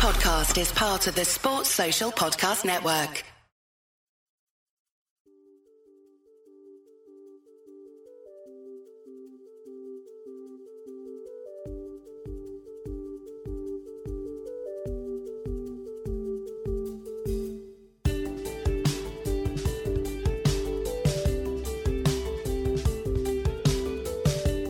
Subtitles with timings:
[0.00, 3.22] podcast is part of the Sports Social Podcast Network.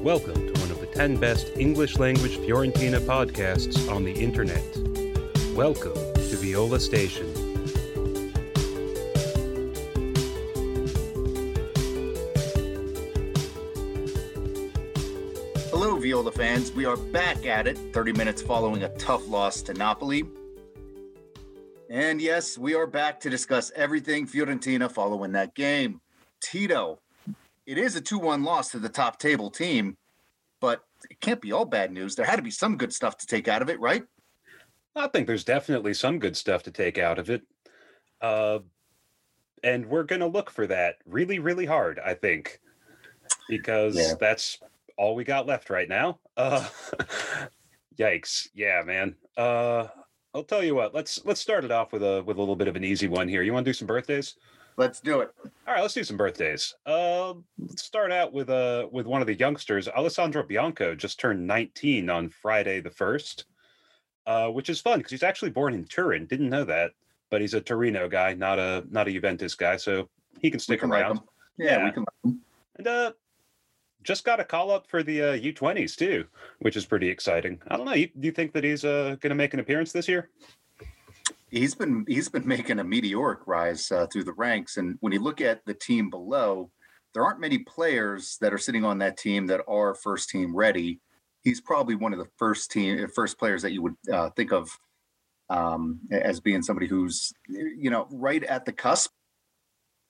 [0.03, 4.90] Welcome to one of the 10 best English language Fiorentina podcasts on the internet.
[5.61, 7.27] Welcome to Viola Station.
[15.69, 16.73] Hello, Viola fans.
[16.73, 20.25] We are back at it 30 minutes following a tough loss to Napoli.
[21.91, 26.01] And yes, we are back to discuss everything Fiorentina following that game.
[26.41, 27.01] Tito,
[27.67, 29.99] it is a 2 1 loss to the top table team,
[30.59, 32.17] but it can't be all bad news.
[32.17, 34.05] There had to be some good stuff to take out of it, right?
[34.97, 37.43] I think there's definitely some good stuff to take out of it.
[38.21, 38.61] Uh,
[39.63, 42.61] and we're going to look for that really, really hard, I think,
[43.49, 44.15] because Yeah.
[44.19, 44.59] that's
[44.97, 46.19] all we got left right now.
[46.37, 46.67] Uh,
[47.99, 48.49] yikes.
[48.55, 49.15] Yeah, man.
[49.37, 49.89] Uh,
[50.35, 50.95] I'll tell you what.
[50.95, 53.29] Let's let's start it off with a with a little bit of an easy one
[53.29, 53.43] here.
[53.43, 54.37] You want to do some birthdays?
[54.79, 55.31] Let's do it.
[55.67, 56.75] All right, let's do some birthdays.
[56.87, 59.87] Uh, let's start out with uh with one of the youngsters.
[59.89, 63.45] Alessandro Bianco just turned 19 on Friday the first,
[64.27, 66.27] uh, which is fun because he's actually born in Turin.
[66.27, 66.93] Didn't know that,
[67.31, 70.09] but he's a Torino guy, not a not a Juventus guy, so
[70.41, 71.17] he can stick can around.
[71.17, 71.25] them.
[71.59, 71.85] Yeah, Yeah.
[71.87, 72.35] we can like.
[72.77, 73.13] And uh,
[74.03, 76.25] just got a call up for the uh, U20s too,
[76.61, 77.61] which is pretty exciting.
[77.69, 77.93] I don't know.
[77.93, 80.31] You, do you think that he's uh going to make an appearance this year?
[81.51, 85.21] He's been he's been making a meteoric rise uh, through the ranks, and when you
[85.21, 86.71] look at the team below,
[87.13, 91.01] there aren't many players that are sitting on that team that are first team ready.
[91.43, 94.71] He's probably one of the first team first players that you would uh, think of
[95.49, 99.11] um, as being somebody who's you know right at the cusp.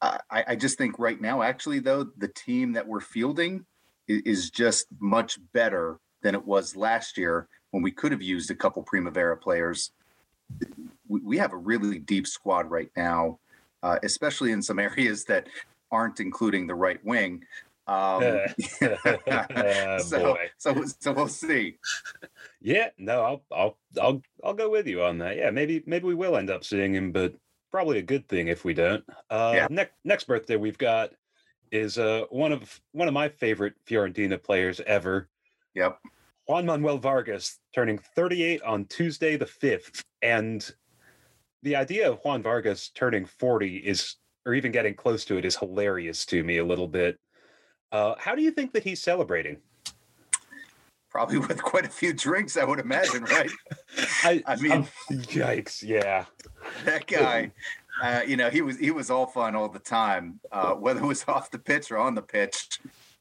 [0.03, 3.67] I, I just think right now, actually, though, the team that we're fielding
[4.09, 8.55] is just much better than it was last year when we could have used a
[8.55, 9.93] couple Primavera players
[11.09, 13.39] we, we have a really deep squad right now,
[13.83, 15.49] uh, especially in some areas that
[15.93, 17.45] aren't including the right wing.
[17.87, 21.79] Um, Uh, so, so, so we'll see.
[22.61, 25.37] Yeah, no, I'll I'll I'll I'll go with you on that.
[25.37, 27.35] Yeah, maybe maybe we will end up seeing him, but
[27.71, 29.05] probably a good thing if we don't.
[29.31, 29.67] Uh Yeah.
[29.71, 31.13] next next birthday we've got
[31.73, 35.29] is uh one of one of my favorite Fiorentina players ever,
[35.75, 36.01] Yep.
[36.47, 40.03] Juan Manuel Vargas, turning 38 on Tuesday the 5th.
[40.21, 40.69] And
[41.63, 45.57] the idea of Juan Vargas turning 40 is or even getting close to it is
[45.57, 47.19] hilarious to me a little bit.
[47.93, 49.59] Uh how do you think that he's celebrating?
[51.11, 53.51] Probably with quite a few drinks, I would imagine, right?
[54.25, 56.25] I, I mean- I'm- yikes, yeah.
[56.85, 57.51] that guy,
[58.03, 61.07] uh, you know, he was he was all fun all the time, uh, whether it
[61.07, 62.81] was off the pitch or on the pitch.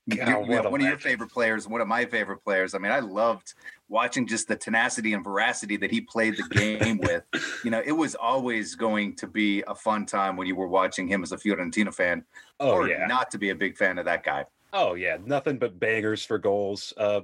[0.10, 2.44] God, You- you what know, a one of your favorite players, one of my favorite
[2.44, 2.74] players.
[2.76, 3.54] I mean, I loved
[3.90, 7.24] watching just the tenacity and veracity that he played the game with.
[7.64, 11.08] You know, it was always going to be a fun time when you were watching
[11.08, 12.24] him as a Fiorentina fan,
[12.60, 13.08] Oh or yeah.
[13.08, 14.46] not to be a big fan of that guy.
[14.74, 16.94] Oh yeah, nothing but bangers for goals.
[16.98, 17.22] Uh,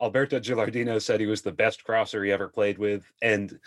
[0.00, 3.58] Alberto Gilardino said he was the best crosser he ever played with, and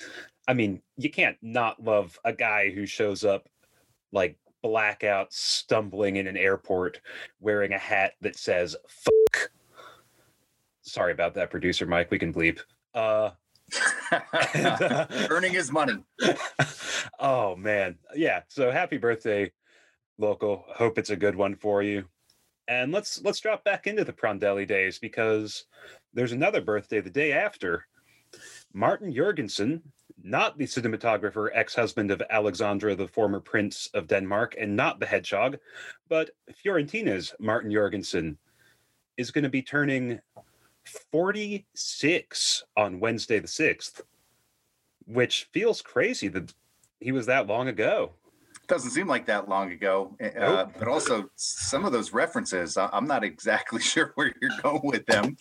[0.47, 3.47] I mean, you can't not love a guy who shows up
[4.12, 7.01] like blackout, stumbling in an airport,
[7.40, 9.51] wearing a hat that says "fuck."
[10.81, 12.12] Sorry about that, producer Mike.
[12.12, 12.59] We can bleep.
[12.94, 13.31] Uh,
[14.53, 16.03] and, uh, Earning his money.
[17.19, 19.51] oh man yeah so happy birthday
[20.18, 22.06] Loco hope it's a good one for you
[22.68, 25.66] and let's let's drop back into the prandelli days because
[26.13, 27.85] there's another birthday the day after
[28.74, 29.81] martin jorgensen
[30.24, 35.57] not the cinematographer ex-husband of alexandra the former prince of denmark and not the hedgehog
[36.09, 38.38] but fiorentina's martin jorgensen
[39.18, 40.19] is going to be turning
[41.12, 44.01] 46 on wednesday the 6th
[45.06, 46.54] which feels crazy that
[47.00, 48.13] he was that long ago.
[48.68, 53.07] Doesn't seem like that long ago, uh, but also some of those references, I- I'm
[53.07, 55.36] not exactly sure where you're going with them.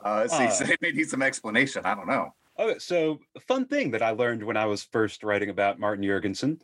[0.00, 0.66] Uh, so, Uh.
[0.66, 1.82] they may need some explanation.
[1.84, 2.34] I don't know.
[2.58, 6.60] Okay, so fun thing that I learned when I was first writing about Martin Jorgensen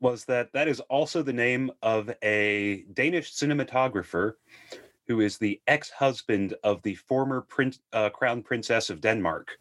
[0.00, 4.32] was that that is also the name of a Danish cinematographer
[5.06, 9.58] who is the ex-husband of the former prince, uh, crown princess of Denmark.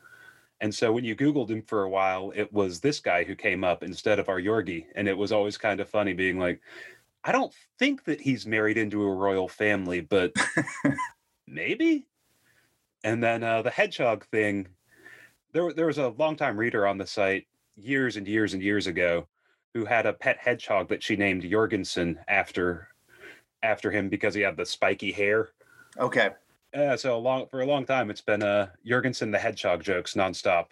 [0.63, 3.65] And so when you Googled him for a while, it was this guy who came
[3.65, 4.85] up instead of our Yorgi.
[4.95, 6.61] And it was always kind of funny being like,
[7.21, 10.33] I don't think that he's married into a royal family, but
[11.47, 12.07] maybe.
[13.03, 14.69] And then uh, the hedgehog thing
[15.51, 17.45] there there was a longtime reader on the site
[17.75, 19.27] years and years and years ago
[19.73, 22.87] who had a pet hedgehog that she named Jorgensen after
[23.61, 25.49] after him because he had the spiky hair.
[25.99, 26.29] Okay.
[26.73, 30.15] Yeah, so a long for a long time it's been uh Jorgensen the hedgehog jokes
[30.15, 30.67] nonstop,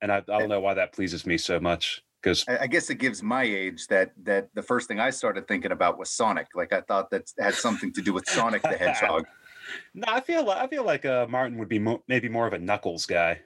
[0.00, 2.90] and I, I don't know why that pleases me so much because I, I guess
[2.90, 6.48] it gives my age that that the first thing I started thinking about was Sonic.
[6.54, 9.26] Like I thought that had something to do with Sonic the Hedgehog.
[9.94, 12.58] no, I feel I feel like uh Martin would be mo- maybe more of a
[12.58, 13.40] Knuckles guy.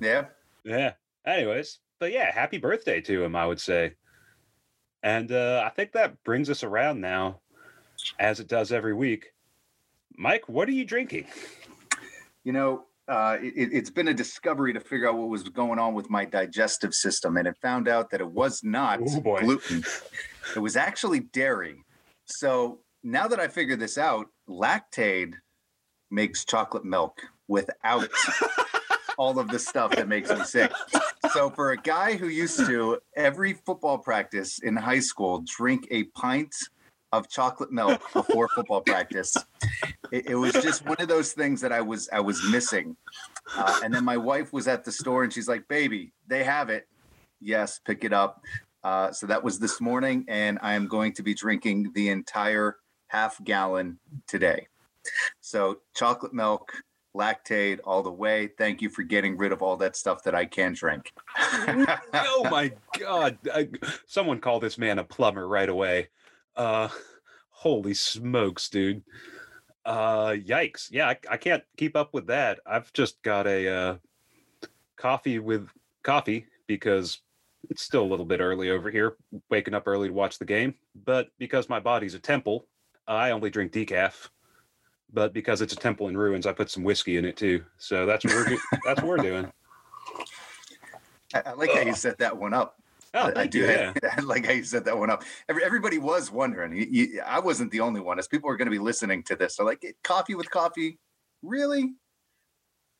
[0.00, 0.26] Yeah.
[0.64, 0.92] Yeah.
[1.26, 3.94] Anyways, but yeah, happy birthday to him, I would say.
[5.02, 7.40] And uh, I think that brings us around now,
[8.18, 9.26] as it does every week.
[10.20, 11.26] Mike, what are you drinking?
[12.42, 15.94] You know, uh, it, it's been a discovery to figure out what was going on
[15.94, 19.84] with my digestive system, and it found out that it was not gluten;
[20.56, 21.84] it was actually dairy.
[22.24, 25.34] So now that I figured this out, Lactaid
[26.10, 28.08] makes chocolate milk without
[29.18, 30.72] all of the stuff that makes me sick.
[31.32, 36.04] So for a guy who used to every football practice in high school drink a
[36.04, 36.54] pint
[37.12, 39.36] of chocolate milk before football practice,
[40.12, 42.96] it, it was just one of those things that I was I was missing.
[43.56, 46.70] Uh, and then my wife was at the store and she's like, "Baby, they have
[46.70, 46.86] it.
[47.40, 48.42] Yes, pick it up."
[48.84, 52.76] Uh, so that was this morning, and I am going to be drinking the entire
[53.08, 54.68] half gallon today.
[55.40, 56.72] So chocolate milk,
[57.16, 58.48] Lactaid all the way.
[58.58, 61.12] Thank you for getting rid of all that stuff that I can drink.
[61.38, 63.38] oh my god!
[63.52, 63.68] I,
[64.06, 66.08] someone call this man a plumber right away.
[66.58, 66.88] Uh,
[67.50, 69.02] holy smokes, dude!
[69.86, 70.88] Uh, yikes!
[70.90, 72.60] Yeah, I, I can't keep up with that.
[72.66, 73.96] I've just got a uh,
[74.96, 75.68] coffee with
[76.02, 77.20] coffee because
[77.70, 79.16] it's still a little bit early over here.
[79.50, 80.74] Waking up early to watch the game,
[81.04, 82.66] but because my body's a temple,
[83.06, 84.28] I only drink decaf.
[85.10, 87.64] But because it's a temple in ruins, I put some whiskey in it too.
[87.78, 89.50] So that's what we're do- that's what we're doing.
[91.34, 92.78] I, I like how you set that one up.
[93.14, 93.60] Oh, I- I do.
[93.60, 93.66] you.
[93.66, 93.92] Yeah.
[94.16, 95.22] I like how you set that one up.
[95.48, 96.72] Every, everybody was wondering.
[96.76, 98.18] You- you- I wasn't the only one.
[98.18, 100.98] As people are going to be listening to this, they're like, "Coffee with coffee,
[101.42, 101.92] really?"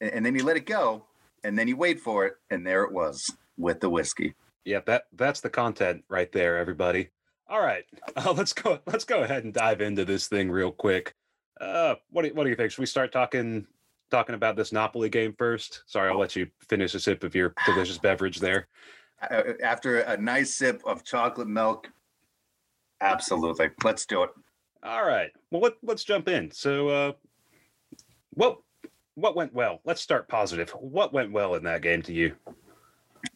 [0.00, 1.05] And, and then you let it go,
[1.44, 3.25] and then you wait for it, and there it was
[3.56, 4.34] with the whiskey.
[4.64, 7.11] Yep, that that's the content right there, everybody.
[7.49, 7.84] All right,
[8.16, 8.78] uh, let's go.
[8.87, 11.14] Let's go ahead and dive into this thing real quick.
[11.61, 12.70] Uh, what do you, what do you think?
[12.70, 13.66] Should we start talking
[14.11, 15.82] talking about this Napoli game first?
[15.87, 18.69] Sorry, I'll let you finish a sip of your delicious beverage there.
[19.20, 21.90] After a nice sip of chocolate milk,
[23.00, 23.70] absolutely.
[23.82, 24.30] Let's do it.
[24.82, 25.30] All right.
[25.50, 26.50] Well, let, let's jump in.
[26.52, 27.12] So, uh,
[28.30, 28.58] what
[29.16, 29.80] what went well?
[29.84, 30.70] Let's start positive.
[30.70, 32.36] What went well in that game to you?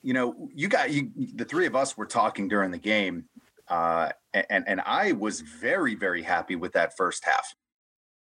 [0.03, 1.11] you know, you got you.
[1.35, 3.25] The three of us were talking during the game,
[3.69, 7.55] uh, and and I was very very happy with that first half.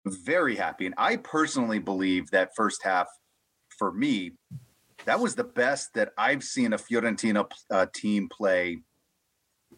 [0.06, 3.08] Very happy, and I personally believe that first half,
[3.78, 4.32] for me,
[5.06, 8.78] that was the best that I've seen a Fiorentina uh, team play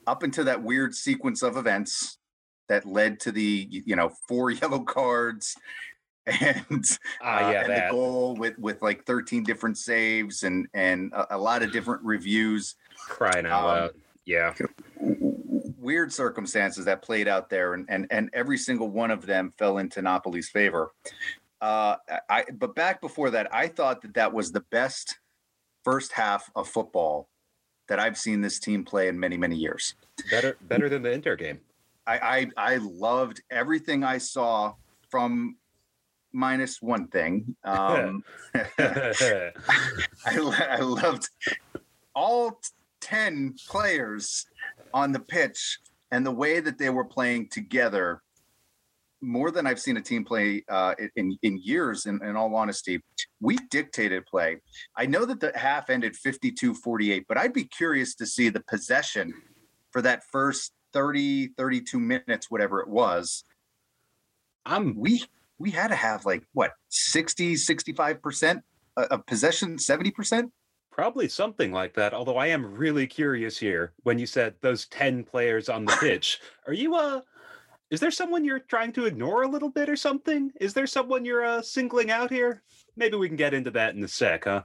[0.06, 2.18] up into that weird sequence of events
[2.68, 5.54] that led to the you know four yellow cards
[6.26, 6.84] and
[7.20, 11.36] Ah, uh, yeah, and the goal with with like 13 different saves and and a,
[11.36, 12.74] a lot of different reviews
[13.08, 13.90] Crying out Um, loud.
[14.24, 14.54] Yeah.
[15.00, 19.26] w- w- weird circumstances that played out there and and and every single one of
[19.26, 20.92] them fell into Napoli's favor
[21.62, 21.96] uh
[22.28, 25.18] i but back before that i thought that that was the best
[25.84, 27.28] first half of football
[27.88, 29.94] that i've seen this team play in many many years
[30.30, 31.60] Better better than the Inter game.
[32.06, 34.74] i i, I loved everything i saw
[35.08, 35.56] from
[36.32, 39.52] minus one thing um I,
[40.26, 41.28] I loved
[42.14, 42.60] all
[43.00, 44.46] 10 players
[44.94, 45.78] on the pitch
[46.10, 48.22] and the way that they were playing together
[49.22, 53.00] more than I've seen a team play uh, in, in years, in, in all honesty.
[53.40, 54.58] We dictated play.
[54.96, 58.62] I know that the half ended 52 48, but I'd be curious to see the
[58.68, 59.32] possession
[59.90, 63.44] for that first 30, 32 minutes, whatever it was.
[64.66, 65.22] I'm We
[65.58, 68.62] we had to have like what 60, 65%
[68.96, 70.50] of possession, 70%?
[70.90, 72.12] Probably something like that.
[72.12, 76.40] Although I am really curious here when you said those 10 players on the pitch.
[76.66, 77.20] Are you uh
[77.92, 80.50] is there someone you're trying to ignore a little bit or something?
[80.58, 82.62] Is there someone you're uh singling out here?
[82.96, 84.62] Maybe we can get into that in a sec, huh?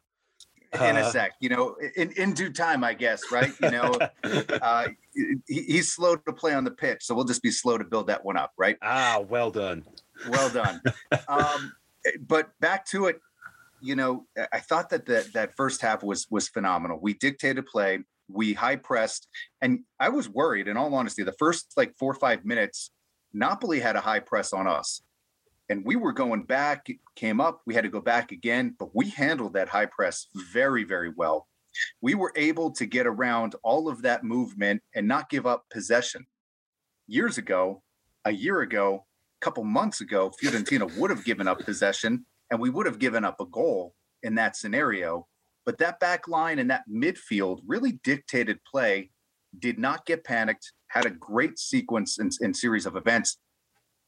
[0.75, 3.51] in a Uh, sec, you know, in, in due time, I guess, right?
[3.61, 3.99] You know,
[4.61, 7.83] uh, he, he's slow to play on the pitch, so we'll just be slow to
[7.83, 8.77] build that one up, right?
[8.81, 9.83] ah, well done.
[10.29, 10.81] Well done.
[11.27, 11.73] um,
[12.21, 13.19] but back to it,
[13.81, 16.97] you know, I- I thought that that that first half was was phenomenal.
[17.01, 19.27] We dictated play, we high pressed,
[19.61, 20.67] and I was worried.
[20.69, 22.91] In all honesty, the first like four or five minutes,
[23.33, 25.01] Napoli had a high press on us.
[25.69, 29.09] and we were going back, came up, we had to go back again, but we
[29.09, 31.47] handled that high press very, very well.
[32.01, 36.25] We were able to get around all of that movement and not give up possession.
[37.07, 37.83] Years ago,
[38.25, 39.05] a year ago,
[39.41, 43.25] a couple months ago, Fiorentina would have given up possession and we would have given
[43.25, 43.93] up a goal
[44.23, 45.27] in that scenario.
[45.65, 49.11] But that back line and that midfield really dictated play,
[49.59, 53.37] did not get panicked, had a great sequence and, and series of events,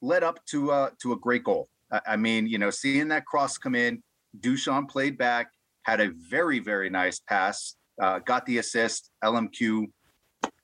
[0.02, 1.68] led up to uh, to a great goal.
[1.92, 4.02] I, I mean, you know, seeing that cross come in,
[4.40, 5.52] Dusan played back,
[5.84, 9.12] had a very very nice pass, uh, got the assist.
[9.24, 9.88] LMQ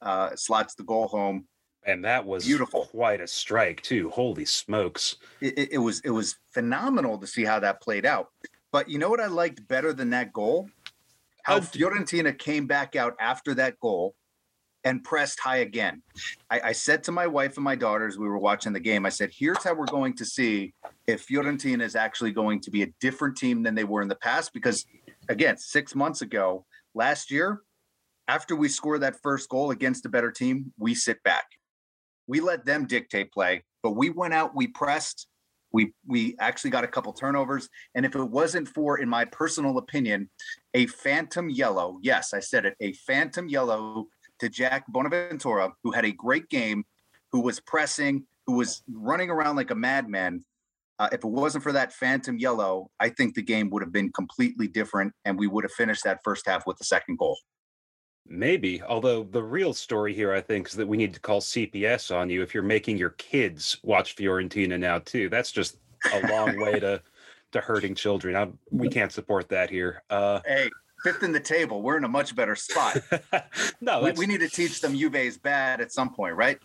[0.02, 1.46] uh, slots the goal home.
[1.88, 2.86] And that was Beautiful.
[2.86, 4.10] quite a strike too.
[4.10, 5.18] Holy smokes!
[5.40, 8.30] It, it, it was it was phenomenal to see how that played out.
[8.72, 10.68] But you know what I liked better than that goal?
[11.44, 14.16] How Uh, Fiorentina came back out after that goal
[14.86, 16.01] and pressed high again.
[16.50, 19.10] I, I said to my wife and my daughters, we were watching the game, I
[19.10, 20.74] said, here's how we're going to see
[21.08, 24.15] if Fiorentina is actually going to be a different team than they were in the
[24.15, 24.54] past.
[24.54, 24.86] Because
[25.27, 27.62] again, six months ago, last year,
[28.27, 31.46] after we score that first goal against a better team, we sit back.
[32.27, 35.27] We let them dictate play, but we went out, we pressed,
[35.72, 37.70] we we actually got a couple turnovers.
[37.94, 40.30] And if it wasn't for, in my personal opinion,
[40.74, 44.08] a phantom yellow, yes, I said it, a phantom yellow
[44.39, 46.86] to Jack Bonaventura, who had a great game,
[47.32, 50.44] who was pressing, who was running around like a madman.
[50.98, 54.12] Uh, if it wasn't for that phantom yellow, I think the game would have been
[54.13, 57.38] completely different, and we would have finished that first half with the second goal.
[58.27, 58.82] Maybe.
[58.82, 62.30] Although the real story here, I think, is that we need to call CPS on
[62.30, 65.30] you if you're making your kids watch Fiorentina now too.
[65.30, 65.77] That's just
[66.12, 67.01] a long way to
[67.51, 68.36] to hurting children.
[68.36, 70.04] I, we can't support that here.
[70.10, 70.70] Uh, Hey,
[71.06, 72.98] fifth in the table, we're in a much better spot.
[73.82, 76.60] no, we, we need to teach them Juve is bad at some point, right?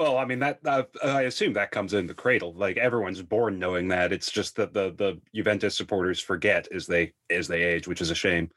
[0.00, 2.54] well, I mean that uh, I assume that comes in the cradle.
[2.54, 4.12] Like everyone's born knowing that.
[4.12, 8.10] It's just that the the Juventus supporters forget as they as they age, which is
[8.10, 8.50] a shame.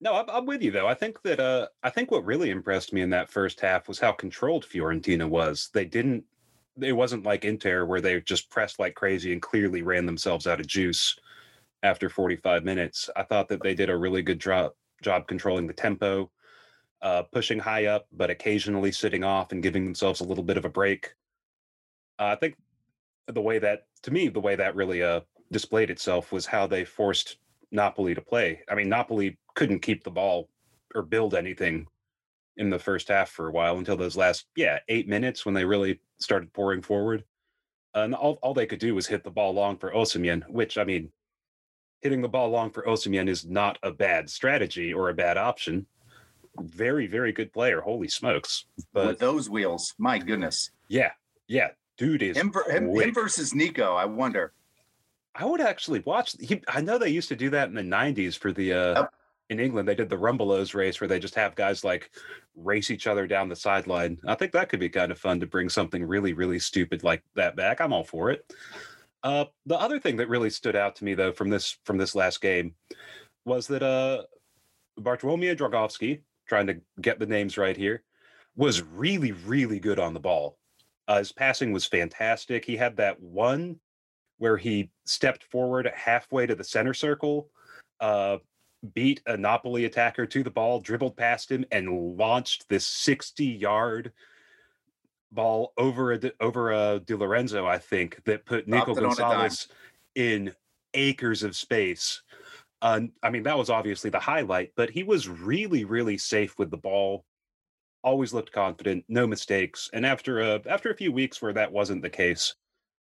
[0.00, 0.86] No, I'm, I'm with you though.
[0.86, 3.98] I think that uh, I think what really impressed me in that first half was
[3.98, 5.68] how controlled Fiorentina was.
[5.74, 6.24] They didn't.
[6.80, 10.60] It wasn't like Inter where they just pressed like crazy and clearly ran themselves out
[10.60, 11.18] of juice
[11.82, 13.08] after 45 minutes.
[13.16, 14.72] I thought that they did a really good job
[15.02, 16.30] job controlling the tempo,
[17.02, 20.64] uh, pushing high up, but occasionally sitting off and giving themselves a little bit of
[20.64, 21.14] a break.
[22.18, 22.56] Uh, I think
[23.26, 25.20] the way that, to me, the way that really uh,
[25.50, 27.38] displayed itself was how they forced
[27.72, 28.60] Napoli to play.
[28.68, 30.48] I mean, Napoli couldn't keep the ball
[30.94, 31.86] or build anything
[32.56, 35.64] in the first half for a while until those last, yeah, eight minutes when they
[35.64, 37.24] really started pouring forward.
[37.94, 40.84] And all, all they could do was hit the ball long for Osimhen, which, I
[40.84, 41.10] mean,
[42.00, 45.86] hitting the ball long for Osimhen is not a bad strategy or a bad option.
[46.60, 47.80] Very, very good player.
[47.80, 48.64] Holy smokes.
[48.92, 50.70] But With those wheels, my goodness.
[50.88, 51.12] yeah,
[51.46, 54.52] yeah, dude is Him, him, him versus Nico, I wonder.
[55.34, 56.34] I would actually watch.
[56.40, 59.06] He, I know they used to do that in the '90s for the uh,
[59.48, 59.86] in England.
[59.86, 62.10] They did the Rumbelows race where they just have guys like
[62.56, 64.18] race each other down the sideline.
[64.26, 67.22] I think that could be kind of fun to bring something really, really stupid like
[67.36, 67.80] that back.
[67.80, 68.52] I'm all for it.
[69.22, 72.14] Uh, the other thing that really stood out to me though from this from this
[72.14, 72.74] last game
[73.44, 74.22] was that uh,
[74.98, 78.02] Bartolomei Dragowski, trying to get the names right here,
[78.56, 80.58] was really, really good on the ball.
[81.08, 82.64] Uh, his passing was fantastic.
[82.64, 83.80] He had that one
[84.38, 87.50] where he stepped forward halfway to the center circle,
[88.00, 88.38] uh,
[88.94, 94.12] beat a Napoli attacker to the ball, dribbled past him, and launched this 60 yard
[95.32, 99.12] ball over a, over a Di Lorenzo, I think, that put Nico Dropped it on
[99.12, 99.28] a dime.
[99.28, 99.68] Gonzalez
[100.14, 100.54] in
[100.94, 102.22] acres of space.
[102.82, 106.70] Uh, I mean, that was obviously the highlight, but he was really, really safe with
[106.70, 107.24] the ball.
[108.02, 109.90] Always looked confident, no mistakes.
[109.92, 112.54] And after a after a few weeks where that wasn't the case,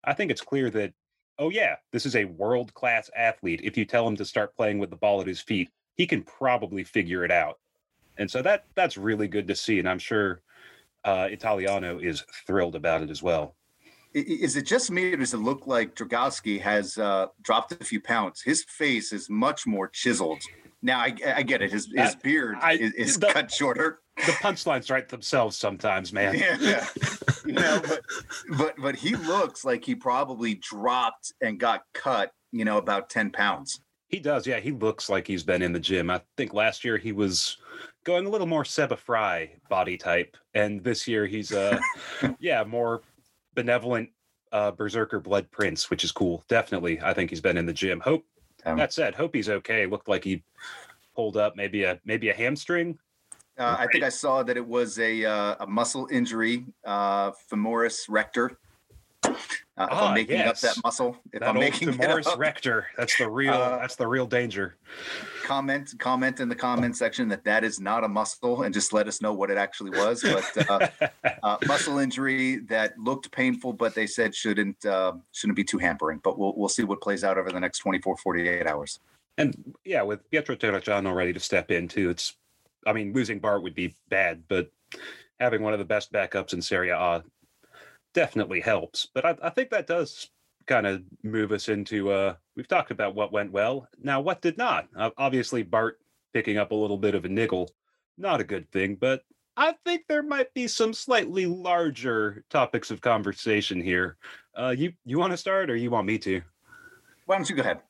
[0.04, 0.94] I think it's clear that
[1.38, 3.62] oh yeah, this is a world class athlete.
[3.64, 6.24] If you tell him to start playing with the ball at his feet, he can
[6.24, 7.60] probably figure it out.
[8.18, 10.42] And so that that's really good to see, and I'm sure
[11.06, 13.56] uh, Italiano is thrilled about it as well.
[14.14, 18.02] Is it just me or does it look like Dragowski has uh, dropped a few
[18.02, 18.42] pounds?
[18.42, 20.42] His face is much more chiseled.
[20.82, 21.72] Now I, I get it.
[21.72, 24.00] His his Uh, beard I- is, is the- cut shorter.
[24.26, 26.36] The punchlines write themselves sometimes, man.
[26.60, 26.86] Yeah,
[27.46, 28.02] you know, but
[28.58, 32.32] but but he looks like he probably dropped and got cut.
[32.52, 33.80] You know, about ten pounds.
[34.10, 34.60] He does, yeah.
[34.60, 36.10] He looks like he's been in the gym.
[36.10, 37.58] I think last year he was
[38.04, 41.80] going a little more Seba Frey body type, and this year he's uh
[42.40, 43.02] yeah, more
[43.54, 44.10] benevolent
[44.52, 46.44] uh berserker blood prince, which is cool.
[46.48, 47.00] Definitely.
[47.02, 48.00] I think he's been in the gym.
[48.00, 48.26] Hope
[48.66, 49.86] Um, that said, hope he's okay.
[49.86, 50.44] Looked like he
[51.16, 52.98] pulled up maybe a maybe a hamstring.
[53.60, 58.06] Uh, I think I saw that it was a uh, a muscle injury, uh, femoris
[58.10, 58.58] rector.
[59.24, 60.64] Uh, if Ah, I'm making yes.
[60.64, 62.88] up that muscle, if that I'm making it Morris up, Rector.
[62.98, 63.54] That's the real.
[63.54, 64.76] Uh, that's the real danger.
[65.46, 69.08] comment comment in the comment section that that is not a muscle, and just let
[69.08, 70.22] us know what it actually was.
[70.22, 71.08] But uh,
[71.44, 76.20] uh, muscle injury that looked painful, but they said shouldn't uh, shouldn't be too hampering.
[76.24, 79.00] But we'll we'll see what plays out over the next 24, 48 hours.
[79.38, 82.36] and yeah, with Pietro Terracciano ready to step in too, it's.
[82.88, 84.72] I mean, losing Bart would be bad, but
[85.40, 87.24] having one of the best backups in Serie A
[88.14, 89.08] definitely helps.
[89.14, 90.30] But I, I think that does
[90.68, 92.12] kind of move us into.
[92.12, 93.88] uh We've talked about what went well.
[94.02, 94.88] Now, what did not?
[94.96, 96.00] Uh, obviously, Bart
[96.34, 97.72] picking up a little bit of a niggle,
[98.18, 98.96] not a good thing.
[98.96, 99.24] But
[99.58, 104.18] I think there might be some slightly larger topics of conversation here.
[104.56, 106.42] Uh, you you want to start, or you want me to?
[107.26, 107.82] Why don't you go ahead?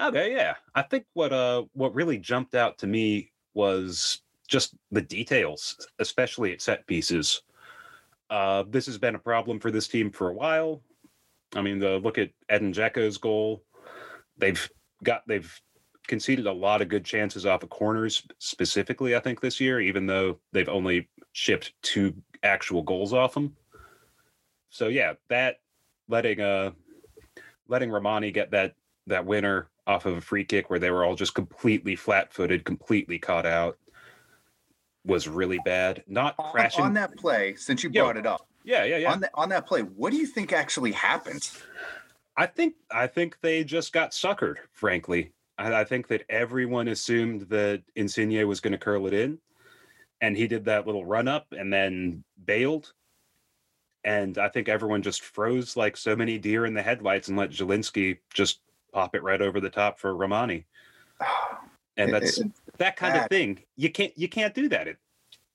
[0.00, 0.54] Okay, yeah.
[0.74, 6.52] I think what uh what really jumped out to me was just the details, especially
[6.52, 7.42] at set pieces.
[8.30, 10.82] Uh this has been a problem for this team for a while.
[11.54, 13.64] I mean, the look at Edin Dzeko's goal.
[14.38, 14.70] They've
[15.02, 15.60] got they've
[16.06, 20.06] conceded a lot of good chances off of corners specifically, I think, this year, even
[20.06, 23.56] though they've only shipped two actual goals off them.
[24.70, 25.56] So yeah, that
[26.08, 26.70] letting uh
[27.68, 28.74] letting Rrahmani get that
[29.06, 33.18] that winner off of a free kick where they were all just completely flat-footed, completely
[33.18, 33.76] caught out
[35.04, 36.02] was really bad.
[36.06, 36.84] Not On, crashing.
[36.84, 39.12] on that play, since you Yo, brought it up, yeah, yeah, yeah.
[39.12, 41.50] on that on that play, what do you think actually happened?
[42.36, 44.56] I think I think they just got suckered.
[44.72, 49.38] Frankly, I, I think that everyone assumed that Insigne was going to curl it in,
[50.20, 52.92] and he did that little run up and then bailed.
[54.04, 57.50] And I think everyone just froze like so many deer in the headlights and let
[57.50, 58.60] Zielinski just
[58.94, 60.64] pop it right over the top for Rrahmani.
[61.96, 62.46] And It- that's it-
[62.80, 63.60] that kind of thing.
[63.76, 64.96] You can't you can't do that in,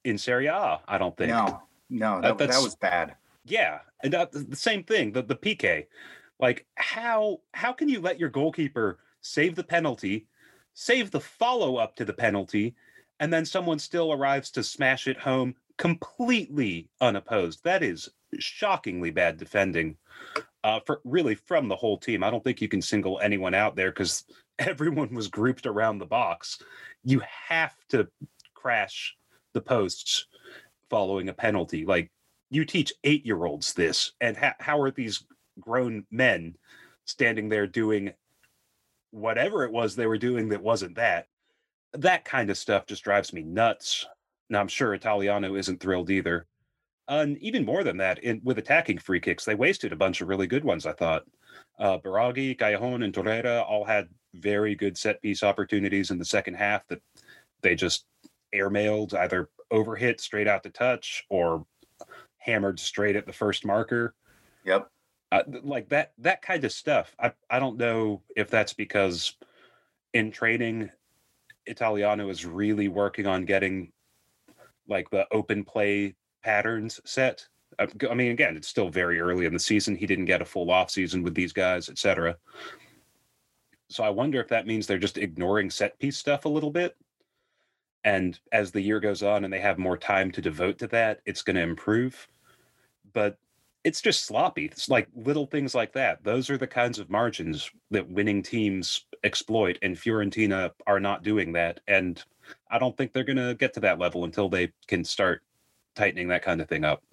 [0.05, 0.79] in Serie A.
[0.88, 1.29] I don't think.
[1.29, 3.15] no, no, That- that, that was bad.
[3.48, 5.12] Yeah, and uh, the same thing.
[5.12, 5.86] The the PK,
[6.39, 10.25] like how how can you let your goalkeeper save the penalty,
[10.74, 12.75] save the follow up to the penalty,
[13.20, 17.64] and then someone still arrives to smash it home completely unopposed?
[17.64, 18.09] That is
[18.40, 19.98] shockingly bad defending.
[20.64, 22.24] Uh, for really from the whole team.
[22.24, 24.24] I don't think you can single anyone out there because
[24.59, 26.57] everyone was grouped around the box.
[27.05, 28.07] You have to
[28.53, 29.15] crash
[29.53, 30.25] the posts
[30.89, 31.85] following a penalty.
[31.85, 32.11] Like
[32.50, 35.25] you teach eight year olds this, and ha- how are these
[35.59, 36.55] grown men
[37.05, 38.13] standing there doing
[39.11, 41.27] whatever it was they were doing that wasn't that?
[41.94, 44.05] That kind of stuff just drives me nuts.
[44.50, 46.48] Now, I'm sure Italiano isn't thrilled either.
[47.07, 50.27] And even more than that, in, with attacking free kicks, they wasted a bunch of
[50.27, 51.24] really good ones, I thought.
[51.77, 56.55] Uh, Biraghi, Callejon, and Torreira all had very good set piece opportunities in the second
[56.55, 57.01] half that
[57.61, 58.05] they just
[58.53, 61.66] airmailed, either overhit straight out to touch or
[62.38, 64.14] hammered straight at the first marker.
[64.64, 64.90] Yep.
[65.31, 67.16] Uh, like that that kind of stuff.
[67.20, 69.35] I I don't know if that's because
[70.14, 70.90] in training
[71.66, 73.92] Italiano is really working on getting
[74.88, 77.48] like the open play patterns set.
[77.79, 79.96] I mean, again, it's still very early in the season.
[79.96, 82.38] He didn't get a full off season with these guys, etc.
[83.90, 86.96] So I wonder if that means they're just ignoring set piece stuff a little bit.
[88.03, 91.22] And as the year goes on and they have more time to devote to that,
[91.25, 92.27] it's going to improve.
[93.14, 93.38] But
[93.83, 94.66] it's just sloppy.
[94.66, 96.24] It's like little things like that.
[96.24, 101.53] Those are the kinds of margins that winning teams exploit, and Fiorentina are not doing
[101.53, 101.79] that.
[101.88, 102.22] And
[102.70, 105.44] I don't think they're going to get to that level until they can start
[105.96, 107.03] tightening that kind of thing up.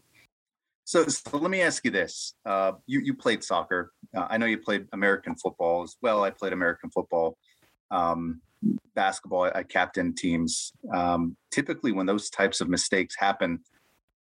[0.85, 3.93] So, so let me ask you this: uh, you you played soccer.
[4.17, 6.25] Uh, I know you played American football as well.
[6.25, 7.39] I played American football,
[7.91, 8.41] um,
[8.95, 9.45] basketball.
[9.45, 10.73] I, I captained teams.
[10.93, 13.61] Um, typically, when those types of mistakes happen,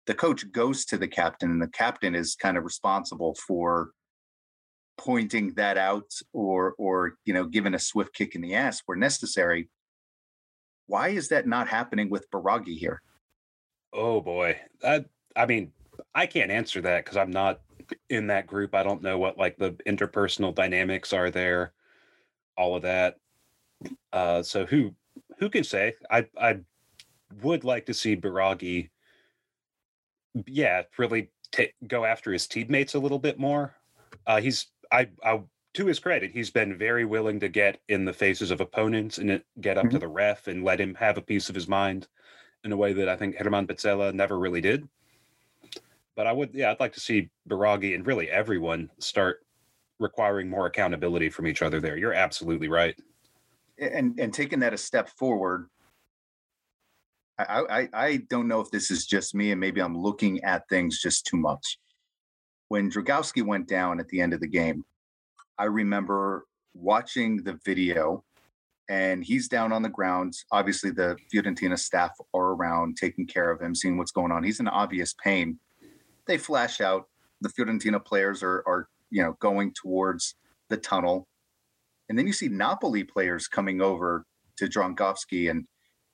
[0.06, 3.92] the coach goes to the captain, and the captain is kind of responsible for
[4.98, 8.98] pointing that out, or or you know, giving a swift kick in the ass where
[8.98, 9.70] necessary.
[10.88, 13.02] Why is that not happening with Biraghi here?
[13.94, 14.60] Oh boy.
[14.84, 15.72] I I mean,
[16.16, 17.62] I can't answer that because I'm not
[18.10, 18.76] in that group.
[18.76, 21.74] I don't know what like the interpersonal dynamics are there,
[22.58, 23.18] all of that.
[24.12, 24.96] Uh so who
[25.40, 25.96] who can say?
[26.10, 26.60] I I
[27.42, 28.90] would like to see Biraghi
[30.48, 33.76] yeah, really ta go after his teammates a little bit more.
[34.26, 35.42] Uh he's I I
[35.74, 39.44] to his credit, he's been very willing to get in the faces of opponents and
[39.60, 42.08] get up to the ref and let him have a piece of his mind
[42.64, 44.88] in a way that I think Germán Pezzella never really did.
[46.16, 49.46] But I would, yeah, I'd like to see Biraghi and really everyone start
[50.00, 51.98] requiring more accountability from each other there.
[51.98, 52.96] You're absolutely right.
[53.80, 55.68] and and taking that a step forward
[57.40, 60.70] I, I i don't know if this is just me and maybe i'm looking at
[60.70, 61.80] things just too much
[62.74, 64.84] when Dragowski went down at the end of the game,
[65.60, 68.24] I remember watching the video
[68.90, 70.34] and he's down on the ground.
[70.52, 74.44] Obviously, the Fiorentina staff are around taking care of him, seeing what's going on.
[74.44, 75.60] He's in obvious pain.
[76.28, 77.06] They flash out.
[77.42, 80.36] The Fiorentina players are, are you know, going towards
[80.70, 81.28] the tunnel.
[82.10, 84.26] And then you see Napoli players coming over
[84.58, 85.66] to Dragowski and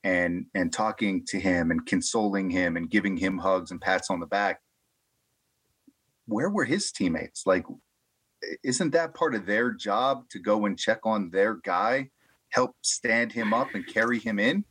[0.04, 4.20] and and talking to him and consoling him and giving him hugs and pats on
[4.20, 4.62] the back.
[6.26, 7.44] Where were his teammates?
[7.46, 7.66] Like,
[8.64, 12.10] isn't that part of their job to go and check on their guy?
[12.50, 14.66] help stand him up and carry him in?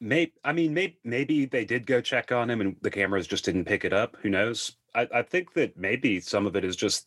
[0.00, 3.44] Maybe I mean maybe maybe they did go check on him and the cameras just
[3.44, 4.16] didn't pick it up.
[4.22, 4.76] Who knows?
[4.94, 7.06] I, I think that maybe some of it is just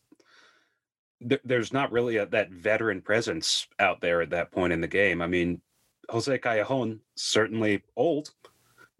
[1.26, 4.88] th- there's not really a, that veteran presence out there at that point in the
[4.88, 5.22] game.
[5.22, 5.60] I mean,
[6.08, 8.30] Jose Callejon certainly old,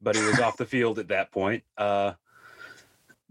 [0.02, 1.62] but he was off the field at that point.
[1.76, 2.12] Uh,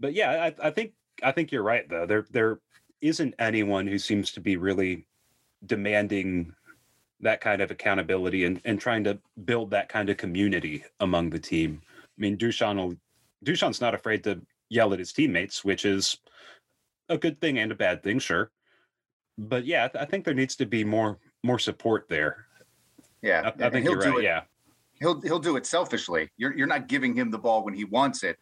[0.00, 0.92] but yeah, I, I think
[1.22, 2.06] I think you're right though.
[2.06, 2.60] There there
[3.00, 5.06] isn't anyone who seems to be really
[5.64, 6.52] demanding
[7.20, 11.38] that kind of accountability and, and trying to build that kind of community among the
[11.38, 11.80] team.
[11.86, 12.96] I mean, Dusan will,
[13.44, 16.18] Dusan's not afraid to yell at his teammates, which is
[17.08, 18.50] a good thing and a bad thing, sure.
[19.38, 22.46] But yeah, I think there needs to be more more support there.
[23.22, 24.18] Yeah, I, I think you're right.
[24.18, 24.42] It, yeah,
[25.00, 26.30] he'll he'll do it selfishly.
[26.36, 28.38] You're you're not giving him the ball when he wants it,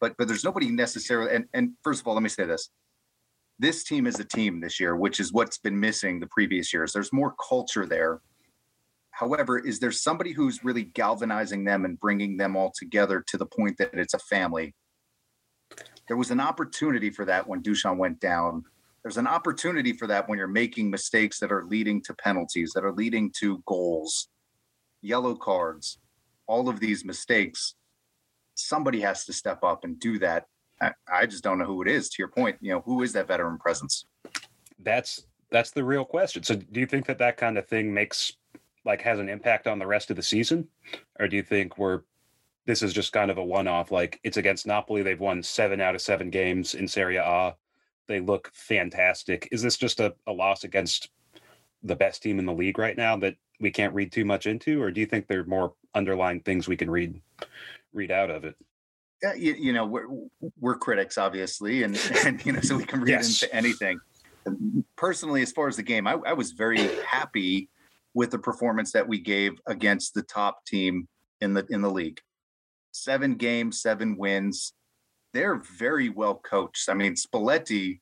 [0.00, 1.34] but but there's nobody necessarily.
[1.34, 2.70] And and first of all, let me say this:
[3.58, 6.92] this team is a team this year, which is what's been missing the previous years.
[6.92, 8.20] There's more culture there.
[9.10, 13.46] However, is there somebody who's really galvanizing them and bringing them all together to the
[13.46, 14.74] point that it's a family?
[16.10, 18.64] There was an opportunity for that when Dusan went down.
[19.04, 22.84] There's an opportunity for that when you're making mistakes that are leading to penalties, that
[22.84, 24.26] are leading to goals,
[25.02, 25.98] yellow cards,
[26.48, 27.76] all of these mistakes.
[28.56, 30.46] Somebody has to step up and do that
[31.12, 32.08] I, just don't know who it is.
[32.08, 34.06] To your point, you know, who is that veteran presence?
[34.80, 36.42] That's that's the real question.
[36.42, 38.32] So, do you think that that kind of thing makes
[38.84, 40.66] like has an impact on the rest of the season,
[41.20, 42.00] or do you think we're
[42.70, 43.90] this is just kind of a one-off?
[43.90, 47.54] Like it's against Napoli, they've won seven out of seven games in Serie A.
[48.06, 49.48] They look fantastic.
[49.50, 51.10] Is this just a, a loss against
[51.82, 54.82] the best team in the league right now that we can't read too much into,
[54.82, 57.20] or do you think there are more underlying things we can read
[57.92, 58.54] read out of it?
[59.22, 60.06] yeah, you, you, know, we're
[60.60, 63.42] we're critics, obviously, and and you know, so we can read yes.
[63.42, 64.00] into anything.
[64.96, 67.68] Personally, as far as the game, I, I was very happy
[68.14, 71.06] with the performance that we gave against the top team
[71.40, 72.20] in the in the league.
[72.92, 74.72] Seven games, seven wins.
[75.32, 76.88] They're very well coached.
[76.88, 78.00] I mean, Spalletti.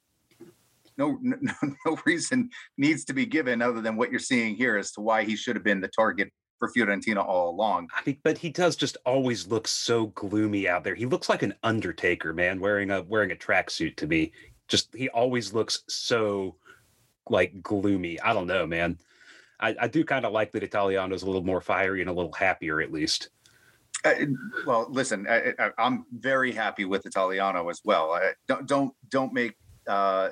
[0.96, 1.52] No, no,
[1.86, 5.24] no reason needs to be given other than what you're seeing here as to why
[5.24, 7.88] he should have been the target for Fiorentina all along.
[8.22, 10.94] But he does just always look so gloomy out there.
[10.94, 14.32] He looks like an Undertaker, man, wearing a wearing a tracksuit to me.
[14.66, 16.56] Just he always looks so
[17.30, 18.20] like gloomy.
[18.20, 18.98] I don't know, man.
[19.60, 22.32] I, I do kind of like that Italiano's a little more fiery and a little
[22.32, 23.30] happier, at least.
[24.04, 24.14] Uh,
[24.66, 28.12] well, listen, I, am very happy with Italiano as well.
[28.12, 29.56] I, don't don't don't make
[29.88, 30.30] uh,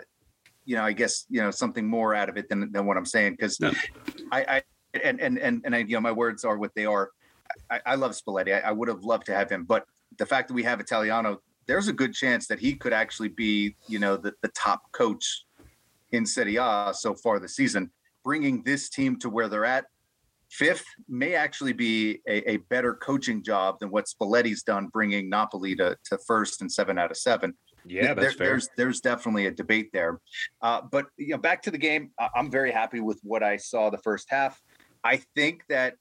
[0.66, 3.07] you know, I guess you know something more out of it than than what I'm
[3.07, 3.72] saying because no.
[4.31, 4.62] I, I
[5.02, 7.11] and and and and I, you know, my words are what they are.
[7.70, 8.55] I, I love Spalletti.
[8.55, 9.87] I, I, would have loved to have him, but
[10.18, 13.76] the fact that we have Italiano, there's a good chance that he could actually be,
[13.87, 15.44] you know, the, the top coach
[16.11, 17.90] in Serie A so far this season.
[18.24, 19.87] Bringing this team to where they're at,
[20.50, 25.74] fifth, may actually be a, a better coaching job than what Spalletti's done, bringing Napoli
[25.76, 27.54] to, to first and seven out of seven.
[27.85, 28.48] Yeah, that's there.
[28.48, 30.20] There's there's definitely a debate there,
[30.61, 32.11] uh, but you know, back to the game.
[32.35, 34.61] I'm very happy with what I saw the first half.
[35.04, 35.94] I think that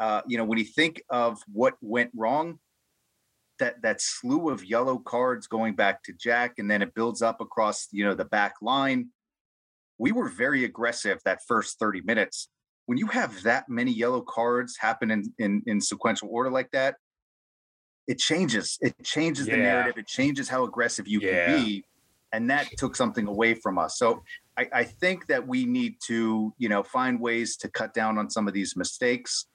[0.00, 2.58] uh, you know when you think of what went wrong,
[3.60, 7.40] that that slew of yellow cards going back to Jack, and then it builds up
[7.40, 9.10] across you know the back line.
[9.98, 12.48] We were very aggressive that first 30 minutes.
[12.90, 16.96] When you have that many yellow cards happen in in, in sequential order like that,
[18.08, 18.78] it changes.
[18.80, 19.54] It changes yeah.
[19.54, 19.98] the narrative.
[19.98, 21.46] It changes how aggressive you yeah.
[21.46, 21.84] can be,
[22.32, 23.96] and that took something away from us.
[23.96, 24.24] So
[24.56, 28.28] I, I, think that we need to, you know, find ways to cut down on
[28.28, 29.46] some of these mistakes,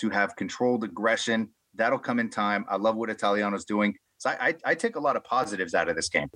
[0.00, 1.48] to have controlled aggression.
[1.74, 2.66] That'll come in time.
[2.68, 3.96] I love what Italiano's doing.
[4.18, 6.28] So I, I, I take a lot of positives out of this game.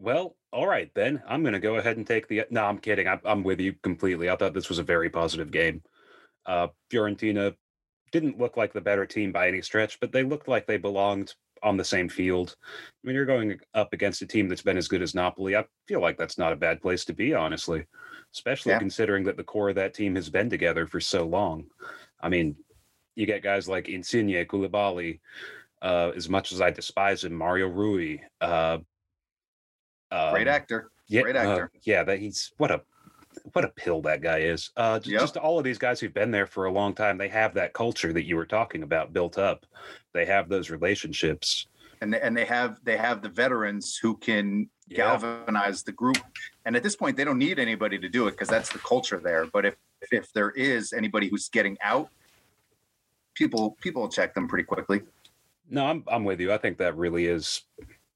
[0.00, 1.22] Well, all right then.
[1.28, 2.44] I'm going to go ahead and take the.
[2.50, 3.06] No, I'm kidding.
[3.06, 4.30] I'm, I'm with you completely.
[4.30, 5.82] I thought this was a very positive game.
[6.46, 7.54] Uh, Fiorentina
[8.10, 11.34] didn't look like the better team by any stretch, but they looked like they belonged
[11.62, 12.56] on the same field.
[13.02, 16.00] When you're going up against a team that's been as good as Napoli, I feel
[16.00, 17.84] like that's not a bad place to be, honestly,
[18.34, 18.78] especially yeah.
[18.78, 21.66] considering that the core of that team has been together for so long.
[22.22, 22.56] I mean,
[23.16, 25.20] you get guys like Insigne, Koulibaly,
[25.82, 28.78] uh, as much as I despise him, Mario Rui, uh,
[30.12, 30.90] Um, Great actor.
[31.08, 31.70] Yeah, Great uh, actor.
[31.82, 32.80] yeah, that he's what a
[33.52, 34.70] what a pill that guy is.
[34.76, 35.20] Uh, j- Yep.
[35.20, 37.72] just all of these guys who've been there for a long time, they have that
[37.72, 39.66] culture that you were talking about built up.
[40.12, 41.66] They have those relationships.
[42.00, 44.96] and they, and they have they have the veterans who can Yeah.
[45.18, 46.18] galvanize the group.
[46.64, 49.18] And at this point, they don't need anybody to do it because that's the culture
[49.22, 49.46] there.
[49.46, 49.74] But if
[50.10, 52.08] if there is anybody who's getting out,
[53.34, 55.02] people people check them pretty quickly.
[55.68, 56.52] No, I'm I'm with you.
[56.52, 57.62] I think that really is.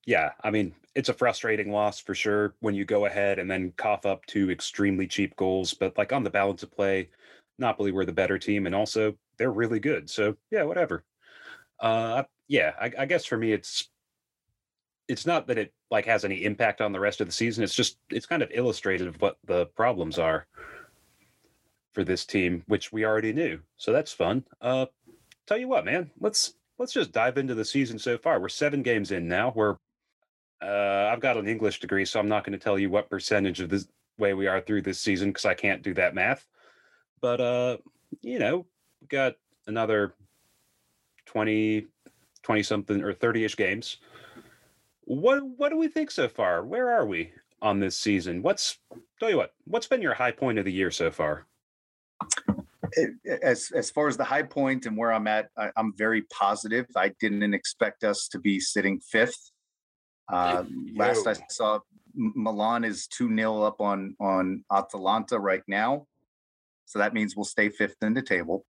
[0.07, 3.73] Yeah, I mean, it's a frustrating loss for sure when you go ahead and then
[3.77, 5.75] cough up two extremely cheap goals.
[5.75, 7.09] But like on the balance of play,
[7.59, 10.11] Napoli were the better team, and also they're really good.
[10.11, 11.05] So yeah, whatever.
[11.81, 13.89] Uh, yeah, I, I guess for me, it's
[15.09, 17.65] it's not that it like has any impact on the rest of the season.
[17.65, 20.47] It's just it's kind of illustrative of what the problems are
[21.93, 23.61] for this team, which we already knew.
[23.77, 24.45] So that's fun.
[24.61, 24.87] Uh,
[25.47, 28.41] tell you what, man, let's let's just dive into the season so far.
[28.41, 29.53] We're seven games in now.
[29.55, 29.77] We're
[30.65, 33.61] uh, I've got an English degree, so I'm not going to tell you what percentage
[33.61, 33.87] of the
[34.19, 36.47] way we are through this season because I can't do that math.
[37.21, 37.77] But uh,
[38.23, 38.67] you know,
[39.09, 39.35] got
[39.67, 40.15] another
[41.27, 41.87] 20,
[42.43, 43.99] 20 something or 30-ish games.
[45.07, 46.65] What what do we think so far?
[46.65, 48.43] Where are we on this season?
[48.43, 48.79] What's
[49.21, 51.47] tell you what, what's been your high point of the year so far?
[53.43, 56.87] As as far as the high point and where I'm at, I, I'm very positive.
[56.97, 59.51] I didn't expect us to be sitting fifth.
[60.29, 60.65] Uh,
[60.97, 61.81] last I saw,
[62.15, 66.07] Milan is two 0 up on on Atalanta right now,
[66.87, 68.65] so that means we'll stay fifth in the table.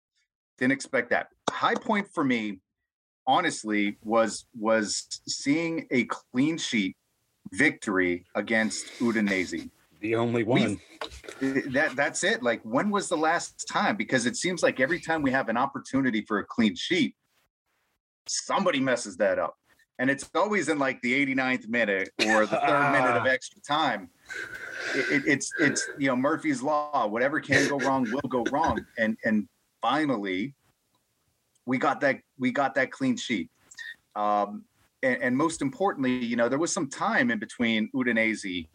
[0.58, 1.28] Didn't expect that.
[1.50, 2.60] High point for me,
[3.26, 6.96] honestly, was was seeing a clean sheet
[7.52, 10.78] victory against Udinese The only We've-
[11.40, 11.72] one.
[11.72, 15.20] that that's it like when was the last time because it seems like every time
[15.20, 17.14] we have an opportunity for a clean sheet
[18.26, 19.56] somebody messes that up
[19.98, 24.08] and it's always in like the 89th minute or the third minute of extra time
[24.94, 28.84] it, it- it's it's you know murphy's law whatever can go wrong will go wrong
[28.98, 29.48] and and
[29.80, 30.54] finally
[31.66, 33.50] we got that we got that clean sheet
[34.16, 34.64] um
[35.02, 38.68] and, and most importantly you know there was some time in between udinese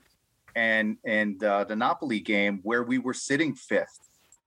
[0.56, 4.00] and and uh, the Napoli game where we were sitting fifth.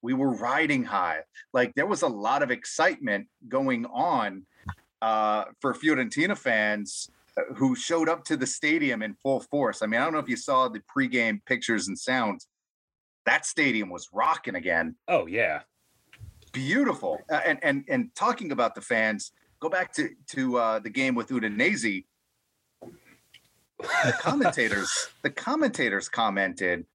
[0.02, 1.20] We were riding high.
[1.52, 4.44] Like there was a lot of excitement going on
[5.02, 9.82] uh, for Fiorentina fans uh, who showed up to the stadium in full force.
[9.82, 12.46] I mean, I don't know if you saw the pregame pictures and sounds.
[13.26, 14.96] That stadium was rocking again.
[15.08, 15.60] Oh yeah.
[16.52, 17.20] Beautiful.
[17.30, 21.14] Uh, and and and talking about the fans, go back to to uh, the game
[21.14, 22.04] with Udinese
[24.04, 26.86] the commentators the commentators commented